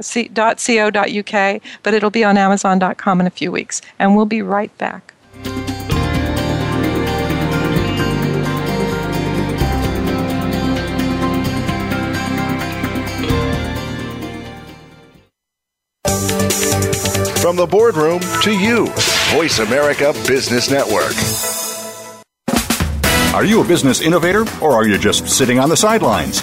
[0.00, 3.82] .co.uk, but it'll be on Amazon.com in a few weeks.
[3.98, 5.14] And we'll be right back.
[17.46, 18.88] From the boardroom to you,
[19.30, 21.14] Voice America Business Network.
[23.36, 26.42] Are you a business innovator or are you just sitting on the sidelines?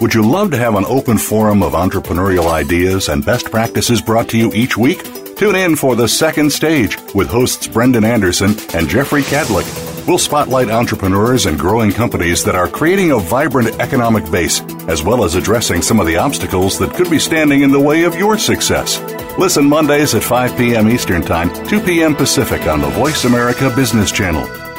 [0.00, 4.30] Would you love to have an open forum of entrepreneurial ideas and best practices brought
[4.30, 5.04] to you each week?
[5.36, 9.66] Tune in for The Second Stage with hosts Brendan Anderson and Jeffrey Cadlick.
[10.06, 15.22] We'll spotlight entrepreneurs and growing companies that are creating a vibrant economic base, as well
[15.22, 18.38] as addressing some of the obstacles that could be standing in the way of your
[18.38, 18.98] success.
[19.38, 20.88] Listen Mondays at 5 p.m.
[20.88, 22.16] Eastern Time, 2 p.m.
[22.16, 24.69] Pacific on the Voice America Business Channel.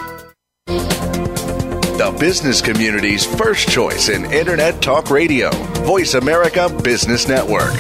[2.22, 5.50] Business community's first choice in Internet Talk Radio,
[5.82, 7.74] Voice America Business Network.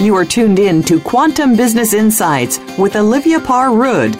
[0.00, 4.16] You are tuned in to Quantum Business Insights with Olivia Parr Rud.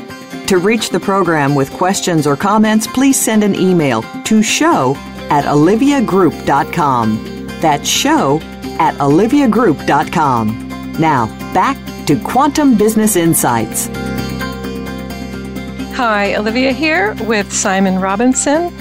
[0.49, 4.97] To reach the program with questions or comments, please send an email to show
[5.31, 7.47] at oliviagroup.com.
[7.61, 8.41] That's show
[8.81, 10.72] at oliviagroup.com.
[10.99, 13.89] Now, back to Quantum Business Insights.
[15.97, 18.73] Hi, Olivia here with Simon Robinson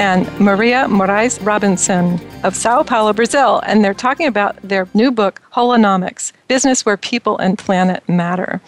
[0.00, 3.60] and Maria Moraes Robinson of Sao Paulo, Brazil.
[3.66, 8.62] And they're talking about their new book, Holonomics Business Where People and Planet Matter.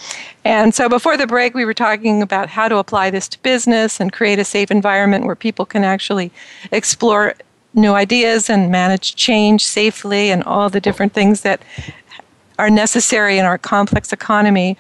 [0.45, 4.01] And so before the break, we were talking about how to apply this to business
[4.01, 6.31] and create a safe environment where people can actually
[6.71, 7.35] explore
[7.77, 11.63] new ideas and manage change safely and all the different things that
[12.59, 14.77] are necessary in our complex economy.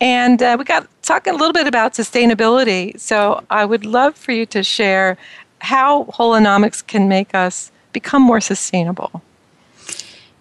[0.00, 2.98] And uh, we got talking a little bit about sustainability.
[2.98, 5.16] So I would love for you to share
[5.60, 9.22] how holonomics can make us become more sustainable.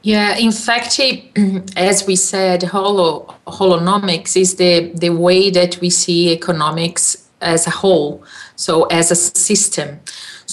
[0.01, 0.99] Yeah, in fact,
[1.77, 7.69] as we said, holo, holonomics is the, the way that we see economics as a
[7.69, 8.23] whole,
[8.55, 9.99] so as a system.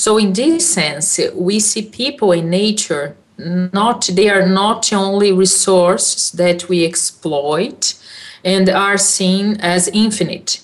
[0.03, 6.33] So, in this sense, we see people in nature not they are not only resources
[6.33, 7.95] that we exploit
[8.43, 10.61] and are seen as infinite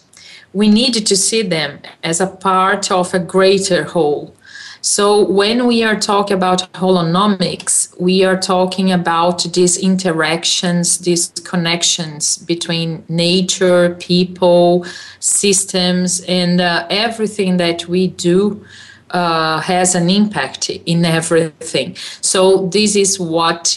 [0.56, 4.34] we need to see them as a part of a greater whole.
[4.80, 12.38] So when we are talking about holonomics, we are talking about these interactions, these connections
[12.38, 14.86] between nature, people,
[15.20, 18.64] systems, and uh, everything that we do
[19.10, 21.96] uh, has an impact in everything.
[22.20, 23.76] So this is what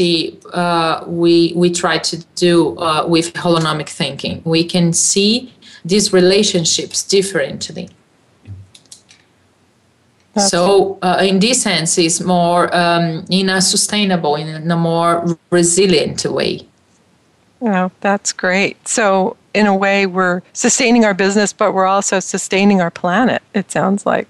[0.54, 4.42] uh, we we try to do uh, with holonomic thinking.
[4.46, 5.54] We can see
[5.86, 7.90] these relationships differently.
[10.38, 16.24] So, uh, in this sense, it's more um, in a sustainable, in a more resilient
[16.26, 16.66] way.
[17.62, 18.88] Oh, that's great.
[18.88, 23.42] So, in a way, we're sustaining our business, but we're also sustaining our planet.
[23.54, 24.28] It sounds like.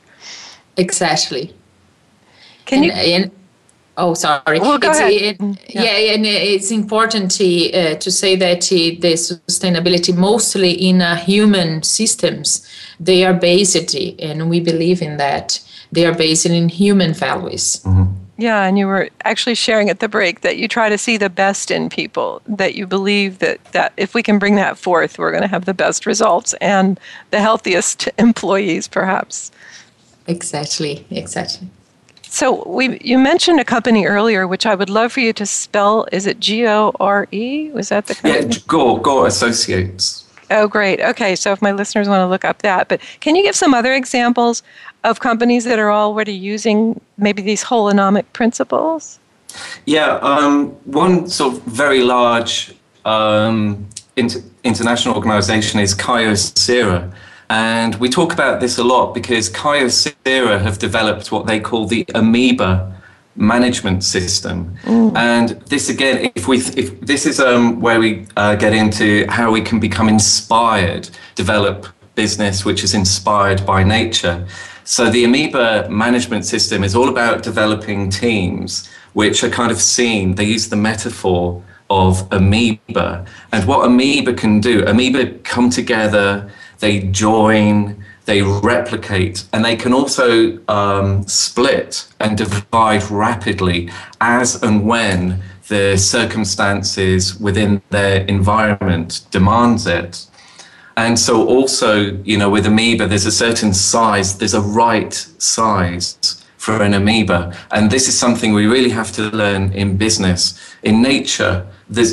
[0.79, 1.53] Exactly.
[2.65, 2.91] Can and, you?
[2.91, 3.31] And,
[3.99, 4.61] Oh, sorry.
[4.61, 5.11] Well, go it's, ahead.
[5.11, 5.83] It, mm, yeah.
[5.83, 11.17] yeah, and it's important to, uh, to say that uh, the sustainability, mostly in uh,
[11.17, 12.65] human systems,
[12.97, 15.59] they are based, and we believe in that,
[15.91, 17.81] they are based in human values.
[17.83, 18.13] Mm-hmm.
[18.37, 21.29] Yeah, and you were actually sharing at the break that you try to see the
[21.29, 25.31] best in people, that you believe that, that if we can bring that forth, we're
[25.31, 26.97] going to have the best results and
[27.31, 29.51] the healthiest employees, perhaps.
[30.29, 31.67] Exactly, exactly.
[32.21, 36.05] So we you mentioned a company earlier, which I would love for you to spell.
[36.11, 37.71] Is it G O R E?
[37.71, 38.53] Was that the company?
[38.53, 40.25] Yeah, Gore Gore Associates.
[40.51, 40.99] Oh, great.
[41.01, 43.73] Okay, so if my listeners want to look up that, but can you give some
[43.73, 44.63] other examples
[45.03, 49.19] of companies that are already using maybe these holonomic principles?
[49.85, 52.73] Yeah, um, one sort of very large
[53.05, 57.11] um, inter- international organization is Kyocera
[57.49, 62.05] and we talk about this a lot because Kyocera have developed what they call the
[62.13, 62.95] amoeba
[63.35, 64.77] management system.
[64.83, 65.15] Mm.
[65.15, 69.51] And this again, if we, if this is um, where we uh, get into how
[69.51, 74.45] we can become inspired, develop business which is inspired by nature.
[74.83, 80.35] So the amoeba management system is all about developing teams which are kind of seen.
[80.35, 84.85] They use the metaphor of amoeba and what amoeba can do.
[84.85, 93.03] Amoeba come together they join, they replicate, and they can also um, split and divide
[93.09, 93.89] rapidly
[94.21, 100.25] as and when the circumstances within their environment demands it.
[100.97, 106.43] And so also, you know, with amoeba, there's a certain size, there's a right size
[106.57, 107.55] for an amoeba.
[107.71, 110.59] And this is something we really have to learn in business.
[110.83, 111.65] In nature,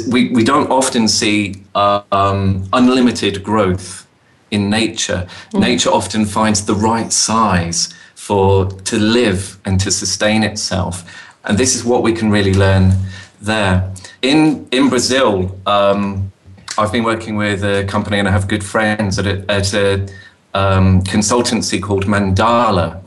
[0.09, 4.06] we, we don't often see uh, um, unlimited growth
[4.51, 5.27] in nature.
[5.53, 5.61] Mm.
[5.61, 11.05] Nature often finds the right size for to live and to sustain itself,
[11.45, 12.93] and this is what we can really learn
[13.41, 13.93] there.
[14.23, 16.33] In in Brazil, um,
[16.79, 20.07] I've been working with a company, and I have good friends at a, at a
[20.55, 23.01] um, consultancy called Mandala,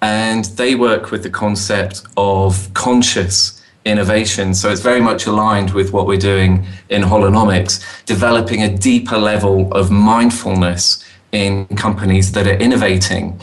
[0.00, 3.55] and they work with the concept of conscious
[3.86, 4.52] innovation.
[4.52, 9.72] So it's very much aligned with what we're doing in holonomics, developing a deeper level
[9.72, 13.40] of mindfulness in companies that are innovating.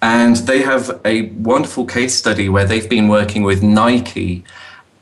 [0.00, 4.44] And they have a wonderful case study where they've been working with Nike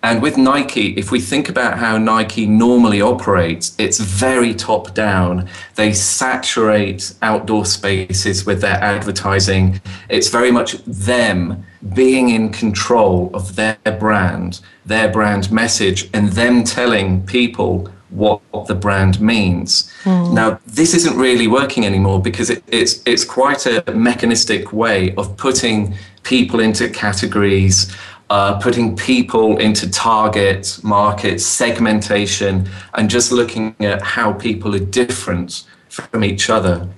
[0.03, 5.49] And with Nike, if we think about how Nike normally operates, it's very top down.
[5.75, 9.81] They saturate outdoor spaces with their advertising.
[10.09, 16.65] It's very much them being in control of their brand, their brand message, and them
[16.65, 19.91] telling people what the brand means.
[20.03, 20.35] Mm.
[20.35, 25.37] Now, this isn't really working anymore because it, it's, it's quite a mechanistic way of
[25.37, 27.95] putting people into categories
[28.31, 35.65] uh, putting people into target markets, segmentation, and just looking at how people are different
[35.89, 36.89] from each other.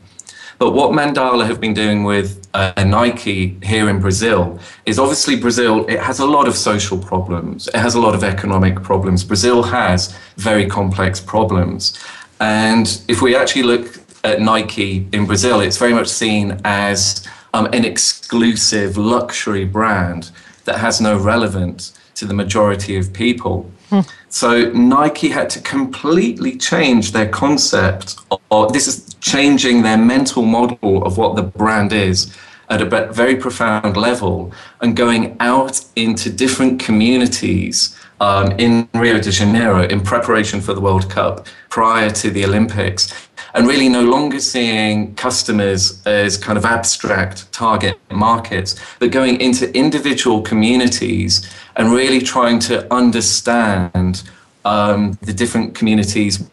[0.59, 5.87] But what Mandala have been doing with uh, Nike here in Brazil is obviously Brazil,
[5.87, 9.24] it has a lot of social problems, it has a lot of economic problems.
[9.24, 11.99] Brazil has very complex problems.
[12.41, 17.66] And if we actually look at Nike in Brazil, it's very much seen as um,
[17.72, 20.30] an exclusive luxury brand
[20.64, 23.70] that has no relevance to the majority of people.
[23.90, 24.00] Hmm.
[24.28, 28.16] So Nike had to completely change their concept,
[28.50, 32.36] or this is changing their mental model of what the brand is
[32.70, 39.30] at a very profound level and going out into different communities um, in Rio de
[39.30, 43.12] Janeiro in preparation for the World Cup prior to the Olympics
[43.55, 49.74] and really no longer seeing customers as kind of abstract target markets, but going into
[49.76, 54.22] individual communities and really trying to understand
[54.64, 56.44] um, the different communities,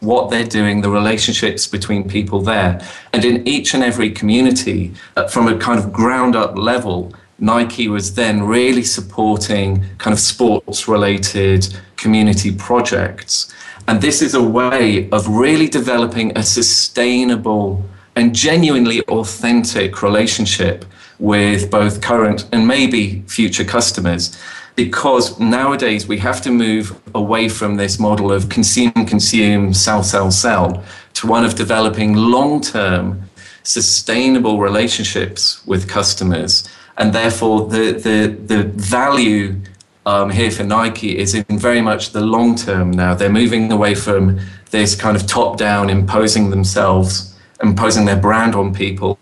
[0.00, 2.84] what they're doing, the relationships between people there.
[3.12, 7.88] And in each and every community, uh, from a kind of ground up level, Nike
[7.88, 13.52] was then really supporting kind of sports related community projects.
[13.88, 20.84] And this is a way of really developing a sustainable and genuinely authentic relationship
[21.18, 24.38] with both current and maybe future customers.
[24.74, 30.30] Because nowadays we have to move away from this model of consume, consume, sell, sell,
[30.30, 30.82] sell
[31.14, 33.28] to one of developing long term,
[33.62, 36.68] sustainable relationships with customers.
[36.96, 39.56] And therefore, the, the, the value
[40.06, 43.14] um, here for Nike is in very much the long term now.
[43.14, 44.40] They're moving away from
[44.70, 49.18] this kind of top down imposing themselves, imposing their brand on people,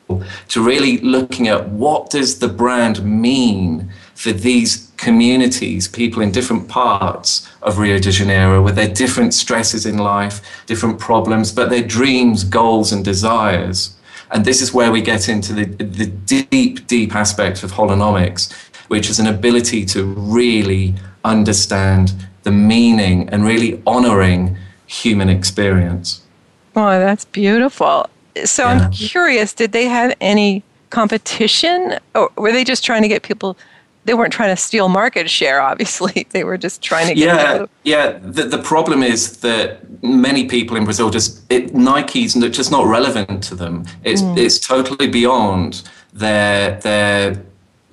[0.49, 6.69] to really looking at what does the brand mean for these communities, people in different
[6.69, 11.83] parts of Rio de Janeiro with their different stresses in life, different problems, but their
[11.83, 13.97] dreams, goals, and desires.
[14.31, 19.09] And this is where we get into the, the deep, deep aspect of holonomics which
[19.09, 20.93] is an ability to really
[21.25, 22.13] understand
[22.43, 26.23] the meaning and really honoring human experience.
[26.75, 28.11] Wow, that's beautiful.
[28.45, 28.71] So yeah.
[28.71, 33.57] I'm curious, did they have any competition or were they just trying to get people
[34.07, 37.53] they weren't trying to steal market share obviously they were just trying to get yeah
[37.53, 37.69] people.
[37.85, 42.87] yeah the, the problem is that many people in brazil just it, nike's just not
[42.87, 44.37] relevant to them it's mm.
[44.37, 47.41] it's totally beyond their their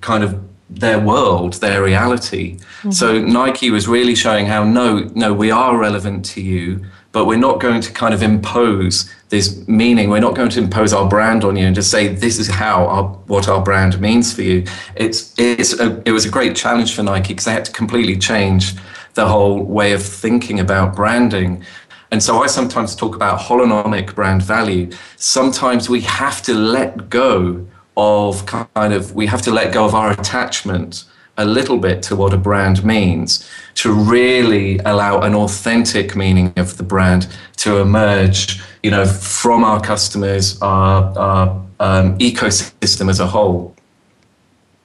[0.01, 2.57] kind of their world, their reality.
[2.57, 2.91] Mm-hmm.
[2.91, 7.37] So Nike was really showing how no, no, we are relevant to you, but we're
[7.37, 10.09] not going to kind of impose this meaning.
[10.09, 12.85] We're not going to impose our brand on you and just say this is how
[12.87, 14.65] our, what our brand means for you.
[14.95, 18.17] It's it's a, it was a great challenge for Nike because they had to completely
[18.17, 18.75] change
[19.13, 21.63] the whole way of thinking about branding.
[22.11, 24.91] And so I sometimes talk about holonomic brand value.
[25.17, 29.95] Sometimes we have to let go of kind of we have to let go of
[29.95, 31.03] our attachment
[31.37, 36.77] a little bit to what a brand means to really allow an authentic meaning of
[36.77, 37.27] the brand
[37.57, 43.75] to emerge you know from our customers our, our um, ecosystem as a whole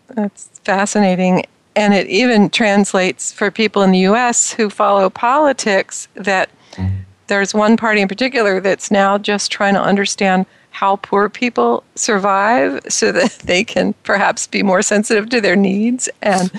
[0.09, 1.45] that's fascinating
[1.77, 6.91] and it even translates for people in the US who follow politics that mm.
[7.27, 12.81] there's one party in particular that's now just trying to understand how poor people survive
[12.89, 16.09] so that they can perhaps be more sensitive to their needs.
[16.23, 16.51] And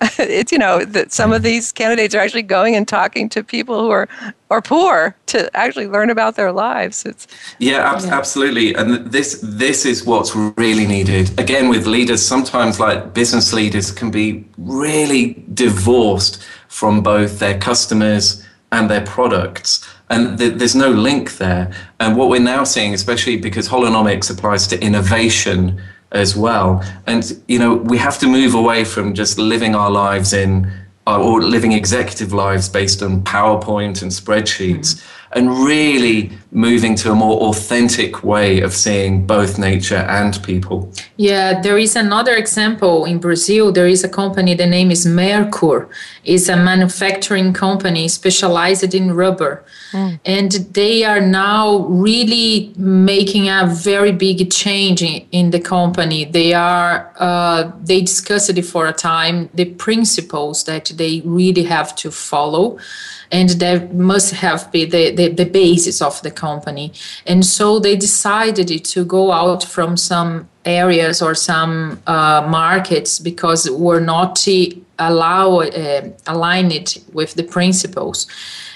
[0.18, 3.80] it's you know that some of these candidates are actually going and talking to people
[3.80, 4.08] who are
[4.50, 7.04] are poor to actually learn about their lives.
[7.04, 7.26] It's
[7.58, 8.74] yeah, ab- absolutely.
[8.74, 11.36] And this this is what's really needed.
[11.40, 18.44] Again with leaders sometimes like business leaders can be really divorced from both their customers
[18.70, 21.72] and their products and th- there's no link there.
[22.00, 25.80] And what we're now seeing, especially because holonomics applies to innovation
[26.12, 30.32] as well, and you know we have to move away from just living our lives
[30.32, 30.70] in
[31.06, 34.94] or living executive lives based on PowerPoint and spreadsheets.
[34.94, 35.17] Mm-hmm.
[35.32, 40.90] And really moving to a more authentic way of seeing both nature and people.
[41.16, 43.70] Yeah, there is another example in Brazil.
[43.70, 45.88] There is a company, the name is Mercur.
[46.24, 49.64] It's a manufacturing company specialized in rubber.
[49.92, 50.20] Mm.
[50.24, 56.24] And they are now really making a very big change in, in the company.
[56.24, 61.94] They are uh, they discussed it for a time, the principles that they really have
[61.96, 62.78] to follow
[63.30, 66.92] and that must have been the, the, the basis of the company.
[67.26, 73.70] And so they decided to go out from some areas or some uh, markets because
[73.70, 78.26] were not to allow uh, aligned with the principles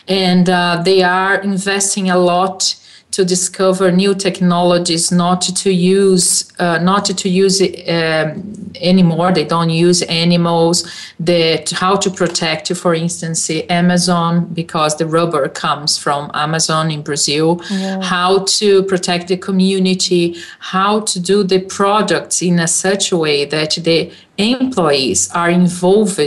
[0.08, 2.74] and uh, they are investing a lot
[3.12, 9.32] to discover new technologies not to use uh, not to use um, anymore.
[9.32, 10.86] They don't use animals.
[11.20, 17.60] That how to protect for instance amazon because the rubber comes from amazon in brazil.
[17.70, 18.00] Yeah.
[18.02, 20.36] how to protect the community.
[20.58, 26.18] How to do the products in a such a way that the employees are involved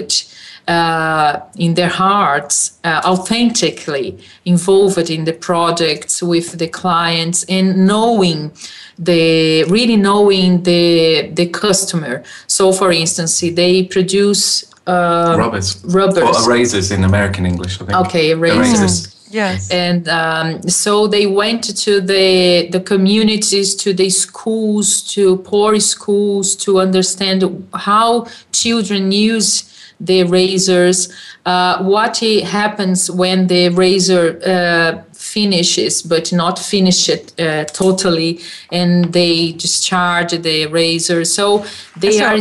[0.68, 8.52] uh, in their hearts, uh, authentically involved in the projects with the clients and knowing
[8.98, 12.24] the really knowing the the customer.
[12.48, 17.82] So, for instance, they produce uh, rubbers, rubbers, or erasers in American English.
[17.82, 18.00] I think.
[18.08, 18.80] Okay, erasers.
[18.80, 19.12] erasers.
[19.32, 19.70] Yes.
[19.72, 26.56] And um, so they went to the the communities, to the schools, to poor schools,
[26.58, 31.14] to understand how children use the razors,
[31.46, 38.40] uh, what happens when the razor uh, finishes but not finish it uh, totally
[38.72, 41.66] and they discharge the razor so
[41.98, 42.40] they so, are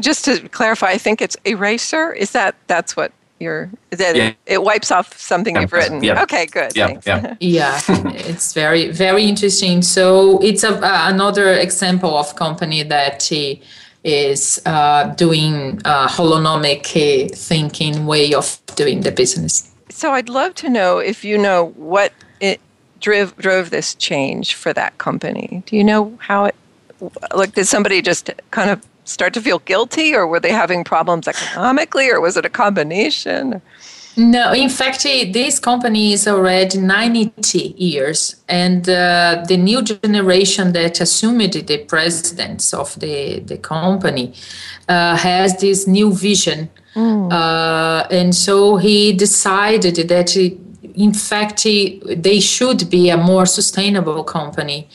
[0.00, 4.32] just to clarify i think it's eraser is that that's what you're that yeah.
[4.46, 5.60] it wipes off something yeah.
[5.62, 6.22] you've written yeah.
[6.22, 7.34] okay good yeah yeah.
[7.40, 7.80] yeah
[8.28, 13.30] it's very very interesting so it's a, uh, another example of company that
[14.04, 19.70] is uh, doing a holonomic thinking way of doing the business.
[19.90, 22.60] So I'd love to know if you know what it
[23.00, 25.62] drove drove this change for that company.
[25.66, 26.54] Do you know how it
[27.34, 31.26] like did somebody just kind of start to feel guilty or were they having problems
[31.26, 33.60] economically or was it a combination?
[34.20, 41.00] No, in fact, this company is already 90 years, and uh, the new generation that
[41.00, 44.34] assumed the presidents of the, the company
[44.90, 46.68] uh, has this new vision.
[46.94, 47.32] Mm.
[47.32, 54.86] Uh, and so he decided that, in fact, they should be a more sustainable company.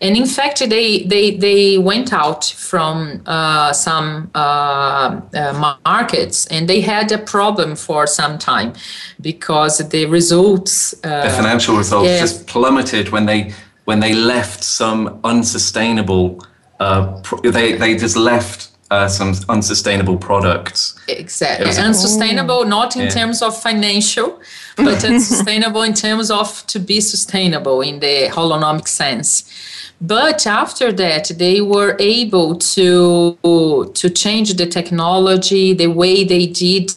[0.00, 6.68] And in fact, they they they went out from uh, some uh, uh, markets, and
[6.68, 8.72] they had a problem for some time
[9.20, 12.18] because the results, uh, the financial results, yeah.
[12.18, 13.52] just plummeted when they
[13.84, 16.42] when they left some unsustainable.
[16.78, 20.98] Uh, they they just left uh, some unsustainable products.
[21.08, 21.70] Exactly.
[21.76, 23.10] Unsustainable, not in yeah.
[23.10, 24.40] terms of financial,
[24.76, 29.44] but unsustainable in terms of to be sustainable in the holonomic sense.
[30.00, 33.36] But after that, they were able to
[33.94, 36.90] to change the technology, the way they did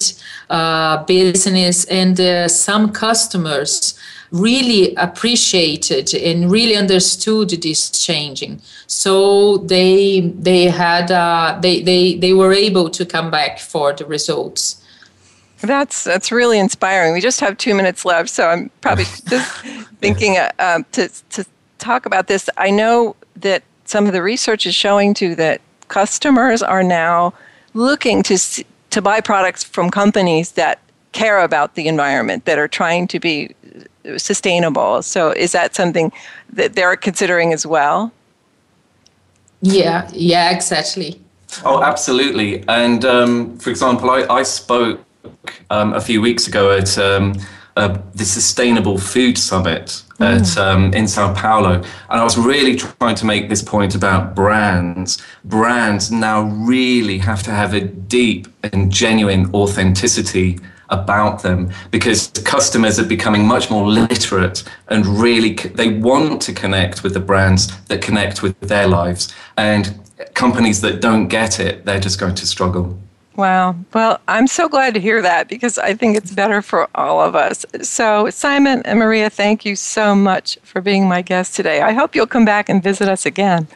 [0.49, 3.99] uh, business, and uh, some customers
[4.31, 8.61] really appreciated and really understood this changing.
[8.87, 14.05] So they they had uh, they they they were able to come back for the
[14.05, 14.81] results.
[15.59, 17.13] That's that's really inspiring.
[17.13, 19.51] We just have two minutes left, so I'm probably just
[19.99, 21.45] thinking uh, um, to to
[21.83, 22.49] talk about this.
[22.57, 27.33] I know that some of the research is showing too that customers are now
[27.73, 28.37] looking to
[28.89, 30.79] to buy products from companies that
[31.11, 33.55] care about the environment that are trying to be
[34.17, 35.01] sustainable.
[35.01, 36.11] So is that something
[36.51, 38.11] that they're considering as well?
[39.61, 41.19] Yeah, yeah, exactly.
[41.63, 42.63] Oh, absolutely.
[42.67, 44.99] And um, for example, I, I spoke
[45.69, 47.33] um, a few weeks ago at um,
[47.75, 50.41] uh, the Sustainable Food Summit mm.
[50.41, 51.75] at, um, in Sao Paulo.
[51.75, 55.21] And I was really trying to make this point about brands.
[55.43, 60.59] Brands now really have to have a deep and genuine authenticity
[60.89, 67.03] about them because customers are becoming much more literate and really they want to connect
[67.03, 69.33] with the brands that connect with their lives.
[69.57, 69.99] And
[70.35, 72.99] companies that don't get it, they're just going to struggle.
[73.35, 73.75] Wow.
[73.93, 77.35] Well, I'm so glad to hear that because I think it's better for all of
[77.35, 77.65] us.
[77.81, 81.81] So, Simon and Maria, thank you so much for being my guest today.
[81.81, 83.67] I hope you'll come back and visit us again.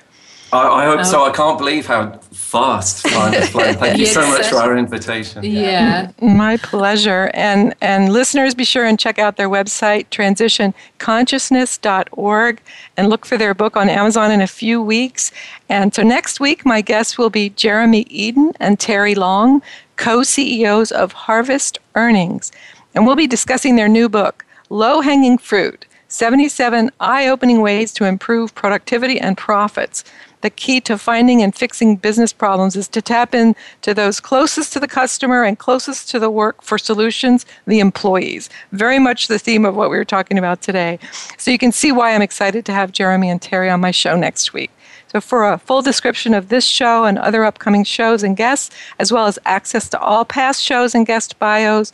[0.53, 1.21] I, I hope so.
[1.21, 1.25] Oh.
[1.25, 3.73] I can't believe how fast time has flown.
[3.75, 5.43] Thank you so much for our invitation.
[5.43, 6.05] Yeah.
[6.05, 6.37] Mm-hmm.
[6.37, 7.31] My pleasure.
[7.33, 12.61] And and listeners, be sure and check out their website, transitionconsciousness.org,
[12.95, 15.33] and look for their book on Amazon in a few weeks.
[15.67, 19.61] And so next week, my guests will be Jeremy Eden and Terry Long,
[19.97, 22.53] co CEOs of Harvest Earnings.
[22.95, 28.05] And we'll be discussing their new book, Low Hanging Fruit 77 Eye Opening Ways to
[28.05, 30.05] Improve Productivity and Profits
[30.41, 34.73] the key to finding and fixing business problems is to tap in to those closest
[34.73, 38.49] to the customer and closest to the work for solutions, the employees.
[38.71, 40.99] Very much the theme of what we were talking about today.
[41.37, 44.15] So you can see why I'm excited to have Jeremy and Terry on my show
[44.15, 44.71] next week.
[45.09, 49.11] So, for a full description of this show and other upcoming shows and guests, as
[49.11, 51.93] well as access to all past shows and guest bios,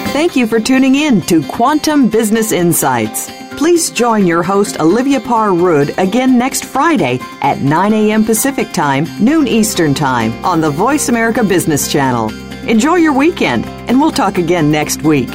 [0.08, 3.39] Thank you for tuning in to Quantum Business Insights.
[3.60, 8.24] Please join your host, Olivia Parr Rud, again next Friday at 9 a.m.
[8.24, 12.30] Pacific Time, noon Eastern Time on the Voice America Business Channel.
[12.66, 15.28] Enjoy your weekend, and we'll talk again next week.